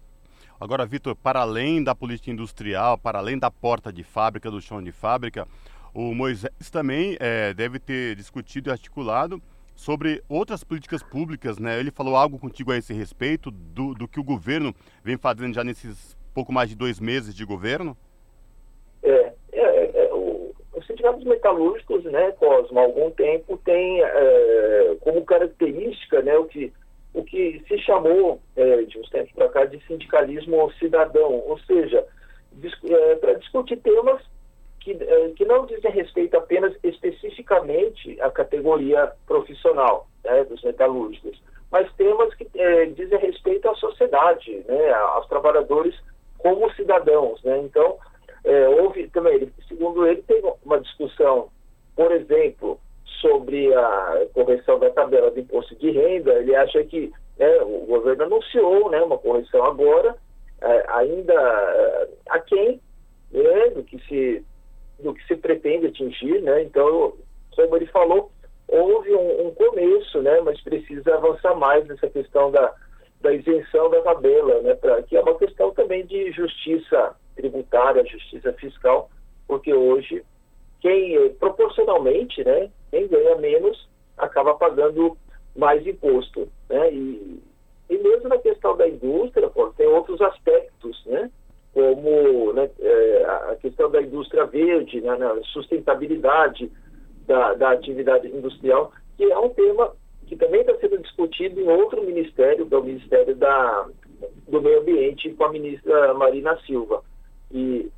[0.59, 4.83] Agora, Vitor, para além da política industrial, para além da porta de fábrica, do chão
[4.83, 5.47] de fábrica,
[5.93, 9.41] o Moisés também é, deve ter discutido e articulado
[9.73, 11.79] sobre outras políticas públicas, né?
[11.79, 15.63] Ele falou algo contigo a esse respeito do, do que o governo vem fazendo já
[15.63, 17.97] nesses pouco mais de dois meses de governo?
[20.99, 26.73] Sindicatos metalúrgicos, né, Cosmo, há algum tempo tem é, como característica né, o, que,
[27.13, 32.05] o que se chamou é, de uns tempos para cá de sindicalismo cidadão, ou seja,
[32.83, 34.21] é, para discutir temas
[34.81, 34.93] que,
[35.37, 42.45] que não dizem respeito apenas especificamente à categoria profissional né, dos metalúrgicos, mas temas que
[42.95, 45.95] dizem respeito à sociedade, né, aos trabalhadores
[46.39, 47.41] como cidadãos.
[47.43, 47.59] Né?
[47.59, 47.97] Então,
[48.43, 51.49] é, houve também, segundo ele, tem uma discussão,
[51.95, 52.79] por exemplo,
[53.21, 56.33] sobre a correção da tabela de imposto de renda.
[56.33, 60.15] Ele acha que né, o governo anunciou né, uma correção agora,
[60.61, 62.81] é, ainda é, aquém
[63.31, 64.45] né, do, que se,
[64.99, 66.41] do que se pretende atingir.
[66.41, 66.63] Né?
[66.63, 67.13] Então,
[67.55, 68.31] como ele falou,
[68.67, 72.73] houve um, um começo, né, mas precisa avançar mais nessa questão da,
[73.21, 78.51] da isenção da tabela, né, pra, que é uma questão também de justiça tributária, justiça
[78.53, 79.09] fiscal,
[79.47, 80.23] porque hoje
[80.81, 83.87] quem proporcionalmente, né, quem ganha menos
[84.17, 85.17] acaba pagando
[85.55, 86.93] mais imposto, né?
[86.93, 87.41] E,
[87.89, 91.31] e mesmo na questão da indústria, pô, tem outros aspectos, né?
[91.73, 96.71] Como né, é, a questão da indústria verde, né, na sustentabilidade
[97.25, 99.91] da, da atividade industrial, que é um tema
[100.27, 103.87] que também está sendo discutido em outro ministério, que é o Ministério da,
[104.47, 107.03] do Meio Ambiente, com a ministra Marina Silva
[107.51, 107.89] e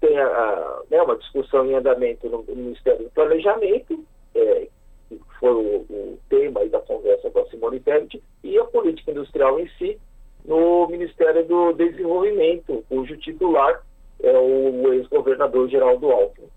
[0.00, 4.04] tem a, a, né, uma discussão em andamento no, no Ministério do Planejamento,
[4.34, 4.68] é,
[5.08, 9.60] que foi o, o tema da conversa com a Simone Tebet, e a política industrial
[9.60, 9.98] em si
[10.44, 13.84] no Ministério do Desenvolvimento, cujo titular
[14.22, 16.48] é o ex-governador Geraldo Alckmin.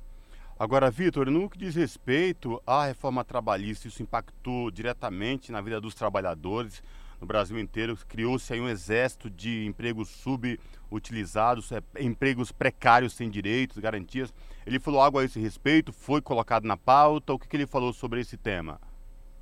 [0.57, 5.95] Agora, Vitor, no que diz respeito à reforma trabalhista, isso impactou diretamente na vida dos
[5.95, 6.83] trabalhadores,
[7.19, 7.97] no Brasil inteiro.
[8.07, 10.09] Criou-se aí um exército de empregos
[10.93, 14.33] subutilizados, é, empregos precários sem direitos, garantias.
[14.65, 15.91] Ele falou algo a esse respeito?
[15.91, 17.33] Foi colocado na pauta?
[17.33, 18.79] O que, que ele falou sobre esse tema?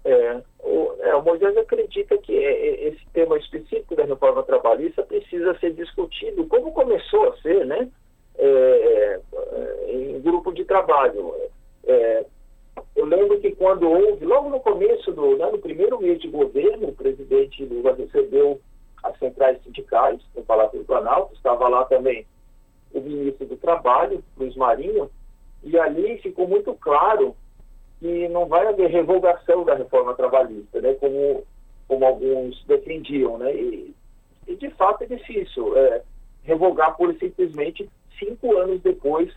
[0.06, 5.04] É, o, é, o Moisés acredita que é, é, esse tema específico da reforma trabalhista
[5.04, 7.88] precisa ser discutido, como começou a ser, né?
[8.38, 11.36] É, é em grupo de trabalho.
[11.86, 12.26] É,
[12.96, 16.88] eu lembro que quando houve, logo no começo, do, né, no primeiro mês de governo,
[16.88, 18.60] o presidente Lula recebeu
[19.04, 22.26] as centrais sindicais no Palácio do Planalto, estava lá também
[22.94, 25.10] o ministro do Trabalho, Luiz Marinho,
[25.64, 27.36] e ali ficou muito claro
[28.00, 31.44] que não vai haver revogação da reforma trabalhista, né, como,
[31.88, 33.38] como alguns defendiam.
[33.38, 33.96] Né, e,
[34.48, 36.02] e de fato é difícil é,
[36.44, 39.32] revogar por simplesmente cinco anos depois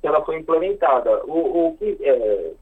[0.00, 1.24] que ela foi implementada.
[1.26, 2.52] O, o que é,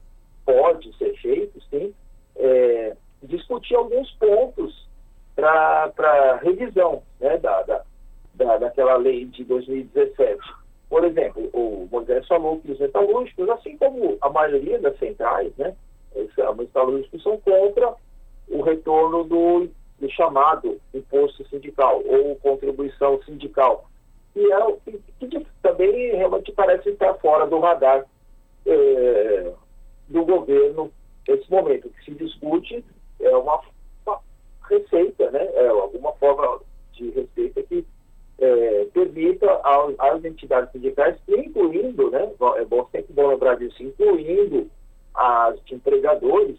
[0.45, 1.93] pode ser feito, sim,
[2.35, 4.87] é, discutir alguns pontos
[5.35, 7.83] para revisão né, da, da,
[8.35, 10.39] da, daquela lei de 2017.
[10.89, 15.75] Por exemplo, o Moisés falou que os metalúrgicos, assim como a maioria das centrais, né,
[16.15, 17.95] os metalúrgicos são contra
[18.47, 19.67] o retorno do,
[19.99, 23.89] do chamado imposto sindical ou contribuição sindical,
[24.35, 28.05] e é, que, que também realmente parece estar fora do radar
[28.65, 29.53] é,
[30.09, 30.91] do governo
[31.27, 31.87] nesse momento.
[31.87, 32.83] O que se discute
[33.19, 33.61] é uma
[34.69, 36.61] receita, né, é alguma forma
[36.93, 37.85] de receita que
[38.39, 44.69] é, permita às, às, entidades sindicais, incluindo, né, é bom, sempre bom lembrar disso, incluindo
[45.13, 46.57] as empregadores,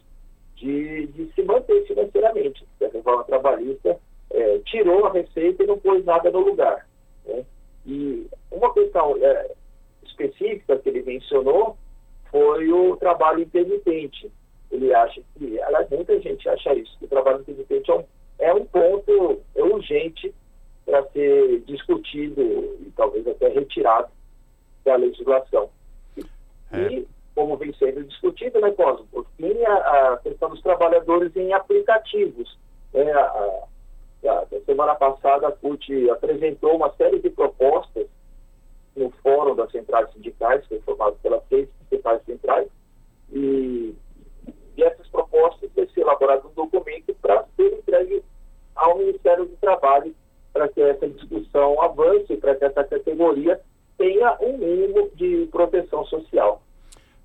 [0.56, 2.66] de, de se manter financeiramente.
[2.82, 3.98] A reforma trabalhista
[4.30, 6.86] é, tirou a receita e não pôs nada no lugar.
[7.26, 7.44] Né?
[7.86, 9.50] E uma questão é,
[10.04, 11.76] específica que ele mencionou
[12.30, 14.30] foi o trabalho intermitente.
[14.74, 18.04] Ele acha que, aliás, muita gente acha isso, que o trabalho intermitente é um,
[18.40, 20.34] é um ponto urgente
[20.84, 24.08] para ser discutido e talvez até retirado
[24.84, 25.70] da legislação.
[26.72, 26.92] É.
[26.92, 29.06] E, como vem sendo discutido, né, Cosmo?
[29.12, 29.74] Por fim, a,
[30.12, 32.58] a questão dos trabalhadores em aplicativos.
[32.92, 33.60] É, a,
[34.26, 38.08] a, semana passada, a CUT apresentou uma série de propostas
[38.96, 42.68] no Fórum das Centrais Sindicais, que foi formado pelas seis principais centrais,
[43.32, 43.94] e,
[44.76, 48.22] e essas propostas vai ser elaborado um documento para ser entregue
[48.74, 50.14] ao Ministério do Trabalho
[50.52, 53.60] para que essa discussão avance, para que essa categoria
[53.98, 56.62] tenha um mínimo de proteção social.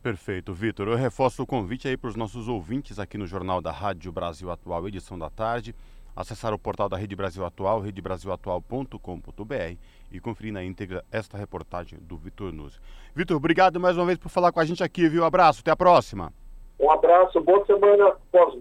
[0.02, 0.88] Perfeito, Vitor.
[0.88, 4.50] Eu reforço o convite aí para os nossos ouvintes aqui no Jornal da Rádio Brasil
[4.50, 5.76] Atual, edição da tarde,
[6.16, 9.78] acessar o portal da Rede Brasil Atual, redebrasilatual.com.br
[10.12, 12.80] e conferir na íntegra esta reportagem do Vitor Nuzzi.
[13.14, 15.24] Vitor, obrigado mais uma vez por falar com a gente aqui, viu?
[15.24, 16.34] Abraço, até a próxima.
[16.80, 18.14] Um abraço, boa semana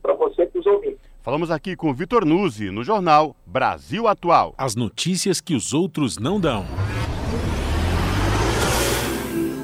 [0.02, 0.98] para você e para os ouvintes.
[1.22, 4.54] Falamos aqui com Vitor Nuzzi, no jornal Brasil Atual.
[4.58, 6.64] As notícias que os outros não dão.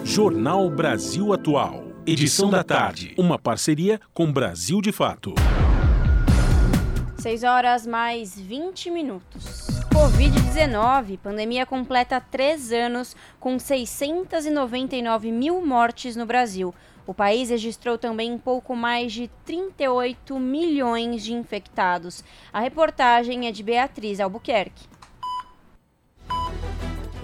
[0.04, 1.82] Jornal Brasil Atual.
[2.06, 3.14] Edição da tarde.
[3.18, 5.34] Uma parceria com Brasil de Fato.
[7.18, 9.66] 6 horas mais 20 minutos.
[9.94, 16.74] Covid-19, pandemia completa três anos com 699 mil mortes no Brasil.
[17.06, 22.24] O país registrou também pouco mais de 38 milhões de infectados.
[22.52, 24.93] A reportagem é de Beatriz Albuquerque.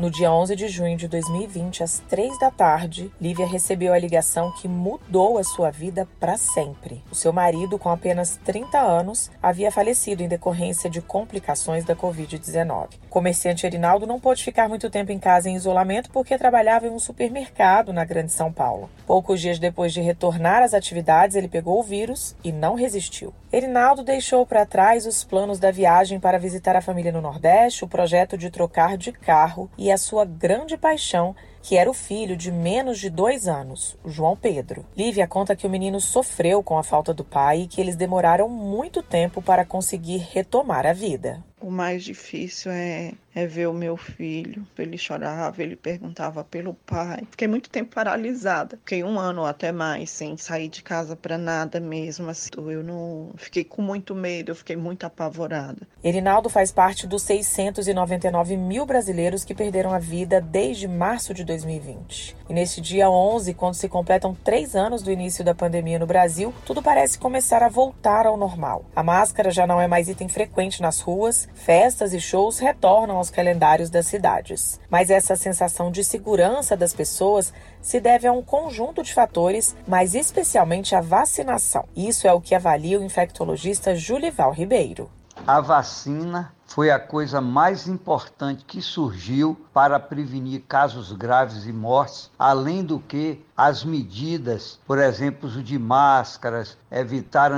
[0.01, 4.51] No dia 11 de junho de 2020, às 3 da tarde, Lívia recebeu a ligação
[4.51, 7.05] que mudou a sua vida para sempre.
[7.13, 12.95] O seu marido, com apenas 30 anos, havia falecido em decorrência de complicações da Covid-19.
[13.05, 16.91] O comerciante Erinaldo não pôde ficar muito tempo em casa em isolamento porque trabalhava em
[16.91, 18.89] um supermercado na Grande São Paulo.
[19.07, 23.35] Poucos dias depois de retornar às atividades, ele pegou o vírus e não resistiu.
[23.53, 27.89] Erinaldo deixou para trás os planos da viagem para visitar a família no Nordeste, o
[27.89, 32.51] projeto de trocar de carro e a sua grande paixão, que era o filho de
[32.51, 34.85] menos de dois anos, João Pedro.
[34.97, 38.49] Lívia conta que o menino sofreu com a falta do pai e que eles demoraram
[38.49, 41.45] muito tempo para conseguir retomar a vida.
[41.61, 44.67] O mais difícil é, é ver o meu filho.
[44.79, 47.23] Ele chorava, ele perguntava pelo pai.
[47.31, 48.77] Fiquei muito tempo paralisada.
[48.79, 52.29] Fiquei um ano ou até mais sem sair de casa para nada mesmo.
[52.29, 52.51] Assim.
[52.57, 55.87] Eu não fiquei com muito medo, eu fiquei muito apavorada.
[56.03, 62.37] Erinaldo faz parte dos 699 mil brasileiros que perderam a vida desde março de 2020.
[62.49, 66.53] E neste dia 11, quando se completam três anos do início da pandemia no Brasil,
[66.65, 68.85] tudo parece começar a voltar ao normal.
[68.97, 73.31] A máscara já não é mais item frequente nas ruas festas e shows retornam aos
[73.31, 74.81] calendários das cidades.
[74.91, 80.15] Mas essa sensação de segurança das pessoas se deve a um conjunto de fatores, mas
[80.15, 81.85] especialmente à vacinação.
[81.95, 85.09] Isso é o que avalia o infectologista Julival Ribeiro.
[85.47, 92.31] A vacina foi a coisa mais importante que surgiu para prevenir casos graves e mortes,
[92.39, 97.53] além do que as medidas, por exemplo, de máscaras, evitar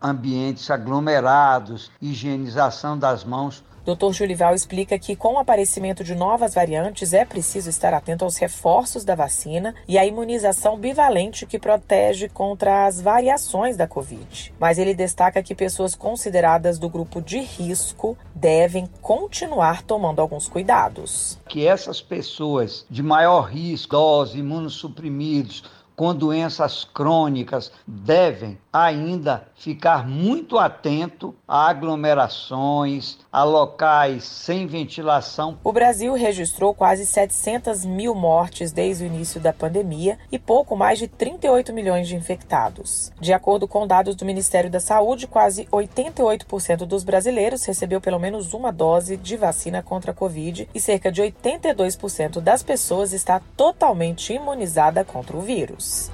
[0.00, 3.64] ambientes aglomerados, higienização das mãos.
[3.84, 4.12] Dr.
[4.12, 9.04] Julival explica que, com o aparecimento de novas variantes, é preciso estar atento aos reforços
[9.04, 14.52] da vacina e à imunização bivalente que protege contra as variações da Covid.
[14.60, 21.38] Mas ele destaca que pessoas consideradas do grupo de risco devem continuar tomando alguns cuidados.
[21.48, 25.62] Que essas pessoas de maior risco, idosos, imunossuprimidos,
[25.94, 35.58] com doenças crônicas devem ainda ficar muito atento a aglomerações, a locais sem ventilação.
[35.64, 40.98] O Brasil registrou quase 700 mil mortes desde o início da pandemia e pouco mais
[40.98, 43.10] de 38 milhões de infectados.
[43.18, 48.52] De acordo com dados do Ministério da Saúde, quase 88% dos brasileiros recebeu pelo menos
[48.52, 54.34] uma dose de vacina contra a Covid e cerca de 82% das pessoas está totalmente
[54.34, 56.10] imunizada contra o vírus.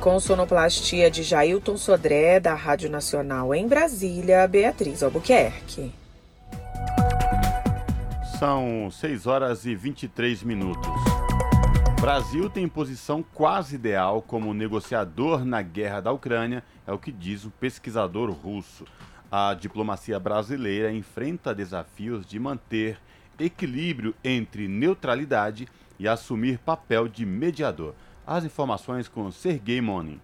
[0.00, 6.03] Com sonoplastia de Jailton Sodré, da Rádio Nacional em Brasília, Beatriz Albuquerque.
[8.38, 10.90] São 6 horas e 23 minutos.
[12.00, 17.44] Brasil tem posição quase ideal como negociador na guerra da Ucrânia, é o que diz
[17.44, 18.84] o pesquisador russo.
[19.30, 22.98] A diplomacia brasileira enfrenta desafios de manter
[23.38, 27.94] equilíbrio entre neutralidade e assumir papel de mediador.
[28.26, 30.20] As informações com Sergei Monin.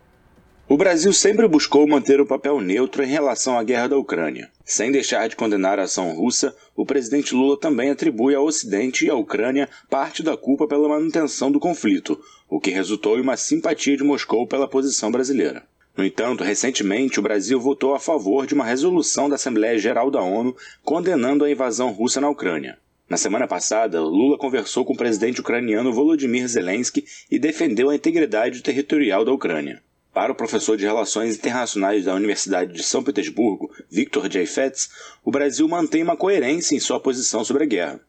[0.71, 4.49] O Brasil sempre buscou manter o papel neutro em relação à guerra da Ucrânia.
[4.65, 9.11] Sem deixar de condenar a ação russa, o presidente Lula também atribui ao Ocidente e
[9.11, 13.97] à Ucrânia parte da culpa pela manutenção do conflito, o que resultou em uma simpatia
[13.97, 15.65] de Moscou pela posição brasileira.
[15.97, 20.23] No entanto, recentemente o Brasil votou a favor de uma resolução da Assembleia Geral da
[20.23, 22.79] ONU condenando a invasão russa na Ucrânia.
[23.09, 28.63] Na semana passada, Lula conversou com o presidente ucraniano Volodymyr Zelensky e defendeu a integridade
[28.63, 29.83] territorial da Ucrânia.
[30.13, 34.45] Para o professor de Relações Internacionais da Universidade de São Petersburgo, Victor J.
[34.45, 34.91] Fetz,
[35.25, 38.01] o Brasil mantém uma coerência em sua posição sobre a guerra.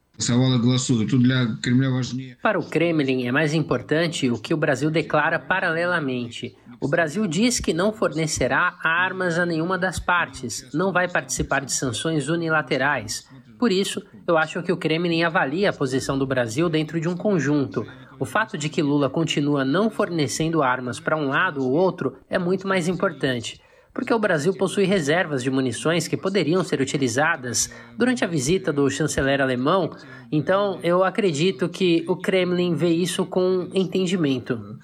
[2.41, 6.55] Para o Kremlin é mais importante o que o Brasil declara paralelamente.
[6.79, 11.71] O Brasil diz que não fornecerá armas a nenhuma das partes, não vai participar de
[11.71, 13.27] sanções unilaterais.
[13.59, 17.15] Por isso, eu acho que o Kremlin avalia a posição do Brasil dentro de um
[17.15, 17.85] conjunto.
[18.21, 22.37] O fato de que Lula continua não fornecendo armas para um lado ou outro é
[22.37, 23.59] muito mais importante,
[23.91, 28.87] porque o Brasil possui reservas de munições que poderiam ser utilizadas durante a visita do
[28.91, 29.89] chanceler alemão.
[30.31, 34.77] Então, eu acredito que o Kremlin vê isso com entendimento.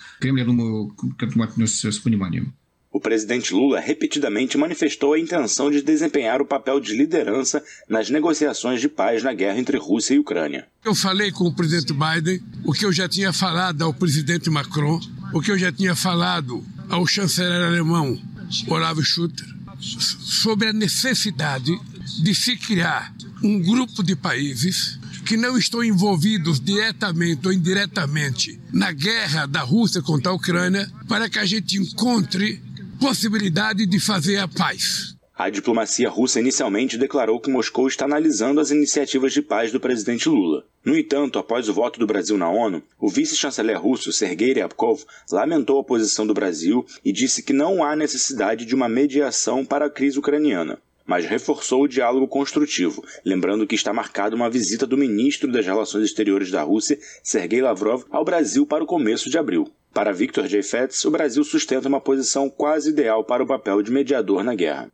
[2.91, 8.81] O presidente Lula repetidamente manifestou a intenção de desempenhar o papel de liderança nas negociações
[8.81, 10.68] de paz na guerra entre Rússia e Ucrânia.
[10.84, 14.99] Eu falei com o presidente Biden o que eu já tinha falado ao presidente Macron,
[15.34, 18.18] o que eu já tinha falado ao chanceler alemão
[18.68, 19.45] Olavo Schutter,
[19.80, 21.77] sobre a necessidade
[22.23, 28.93] de se criar um grupo de países que não estão envolvidos diretamente ou indiretamente na
[28.93, 32.61] guerra da Rússia contra a Ucrânia, para que a gente encontre
[32.97, 35.15] possibilidade de fazer a paz.
[35.37, 40.27] A diplomacia russa inicialmente declarou que Moscou está analisando as iniciativas de paz do presidente
[40.27, 40.65] Lula.
[40.83, 45.79] No entanto, após o voto do Brasil na ONU, o vice-chanceler russo Sergei Ryabkov lamentou
[45.79, 49.89] a posição do Brasil e disse que não há necessidade de uma mediação para a
[49.91, 55.49] crise ucraniana mas reforçou o diálogo construtivo, lembrando que está marcada uma visita do ministro
[55.49, 59.71] das Relações Exteriores da Rússia, Sergei Lavrov, ao Brasil para o começo de abril.
[59.97, 60.61] Para Victor J.
[60.61, 64.91] Fetz, o Brasil sustenta uma posição quase ideal para o papel de mediador na guerra.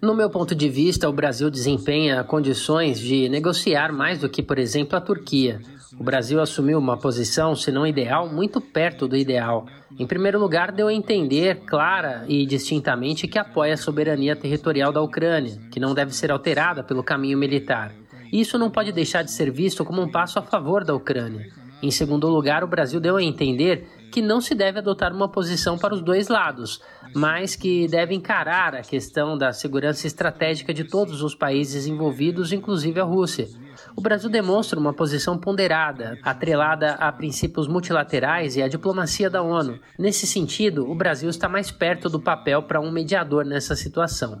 [0.00, 4.60] No meu ponto de vista, o Brasil desempenha condições de negociar mais do que, por
[4.60, 5.60] exemplo, a Turquia.
[5.98, 9.66] O Brasil assumiu uma posição, se não ideal, muito perto do ideal.
[9.98, 15.02] Em primeiro lugar, deu a entender clara e distintamente que apoia a soberania territorial da
[15.02, 17.92] Ucrânia, que não deve ser alterada pelo caminho militar.
[18.32, 21.50] Isso não pode deixar de ser visto como um passo a favor da Ucrânia.
[21.82, 25.76] Em segundo lugar, o Brasil deu a entender que não se deve adotar uma posição
[25.76, 26.80] para os dois lados,
[27.14, 32.98] mas que deve encarar a questão da segurança estratégica de todos os países envolvidos, inclusive
[32.98, 33.48] a Rússia.
[33.94, 39.78] O Brasil demonstra uma posição ponderada, atrelada a princípios multilaterais e à diplomacia da ONU.
[39.98, 44.40] Nesse sentido, o Brasil está mais perto do papel para um mediador nessa situação.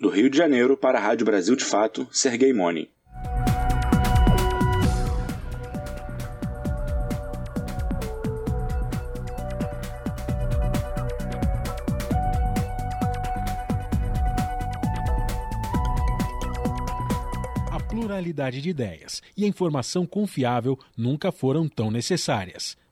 [0.00, 2.88] Do Rio de Janeiro para a Rádio Brasil de Fato, Sergei Moni.
[17.72, 22.76] A pluralidade de ideias e a informação confiável nunca foram tão necessárias.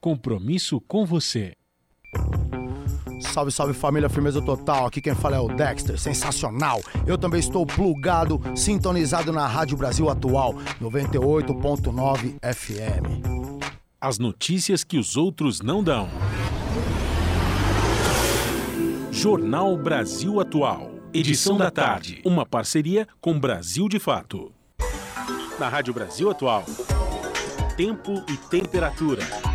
[0.00, 1.52] Compromisso com você.
[3.20, 4.86] Salve, salve família, firmeza total.
[4.86, 6.80] Aqui quem fala é o Dexter, sensacional.
[7.06, 13.22] Eu também estou plugado, sintonizado na Rádio Brasil Atual, 98.9 FM.
[14.00, 16.08] As notícias que os outros não dão.
[19.12, 20.90] Jornal Brasil Atual.
[21.12, 22.22] Edição da tarde.
[22.24, 24.50] Uma parceria com Brasil de Fato.
[25.58, 26.64] Na Rádio Brasil Atual.
[27.76, 29.49] Tempo e temperatura.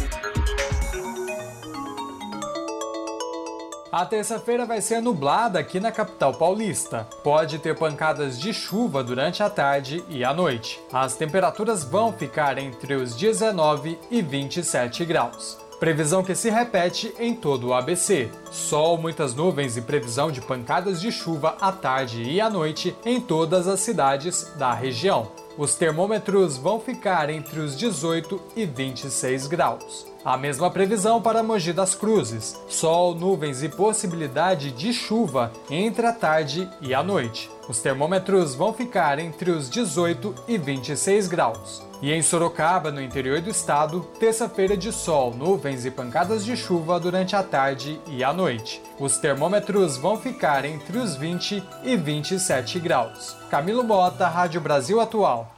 [3.96, 7.08] A terça-feira vai ser nublada aqui na capital paulista.
[7.24, 10.82] Pode ter pancadas de chuva durante a tarde e a noite.
[10.92, 15.58] As temperaturas vão ficar entre os 19 e 27 graus.
[15.80, 18.30] Previsão que se repete em todo o ABC.
[18.52, 23.22] Sol, muitas nuvens e previsão de pancadas de chuva à tarde e à noite em
[23.22, 25.32] todas as cidades da região.
[25.58, 30.15] Os termômetros vão ficar entre os 18 e 26 graus.
[30.26, 36.12] A mesma previsão para Mogi das Cruzes: sol, nuvens e possibilidade de chuva entre a
[36.12, 37.48] tarde e a noite.
[37.70, 41.84] Os termômetros vão ficar entre os 18 e 26 graus.
[42.02, 47.00] E em Sorocaba, no interior do estado, terça-feira de sol, nuvens e pancadas de chuva
[47.00, 48.82] durante a tarde e a noite.
[49.00, 53.36] Os termômetros vão ficar entre os 20 e 27 graus.
[53.52, 55.55] Camilo Bota, Rádio Brasil Atual.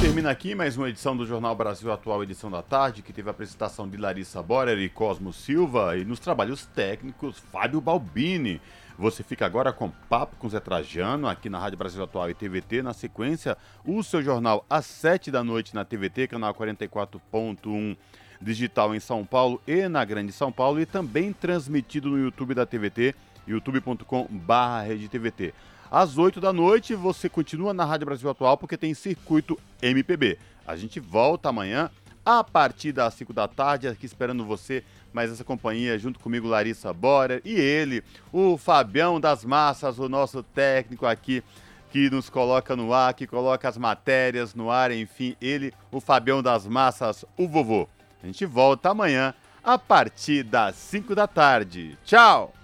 [0.00, 3.32] Termina aqui mais uma edição do Jornal Brasil Atual, edição da tarde, que teve a
[3.32, 8.62] apresentação de Larissa Borer e Cosmo Silva e nos trabalhos técnicos Fábio Balbini.
[8.98, 12.80] Você fica agora com Papo com Zé Trajano, aqui na Rádio Brasil Atual e TVT.
[12.80, 17.94] Na sequência, o seu jornal às 7 da noite na TVT, canal 44.1
[18.40, 22.64] digital em São Paulo e na Grande São Paulo, e também transmitido no YouTube da
[22.64, 23.14] TVT,
[23.46, 25.52] youtube.com/redtvt.
[25.90, 30.38] Às 8 da noite, você continua na Rádio Brasil Atual porque tem circuito MPB.
[30.64, 31.90] A gente volta amanhã
[32.24, 36.92] a partir das 5 da tarde, aqui esperando você mais essa companhia junto comigo, Larissa
[36.92, 41.42] Borer, e ele, o Fabião das Massas, o nosso técnico aqui
[41.90, 46.40] que nos coloca no ar, que coloca as matérias no ar, enfim, ele, o Fabião
[46.40, 47.88] das Massas, o vovô.
[48.22, 49.34] A gente volta amanhã
[49.64, 51.98] a partir das 5 da tarde.
[52.04, 52.54] Tchau!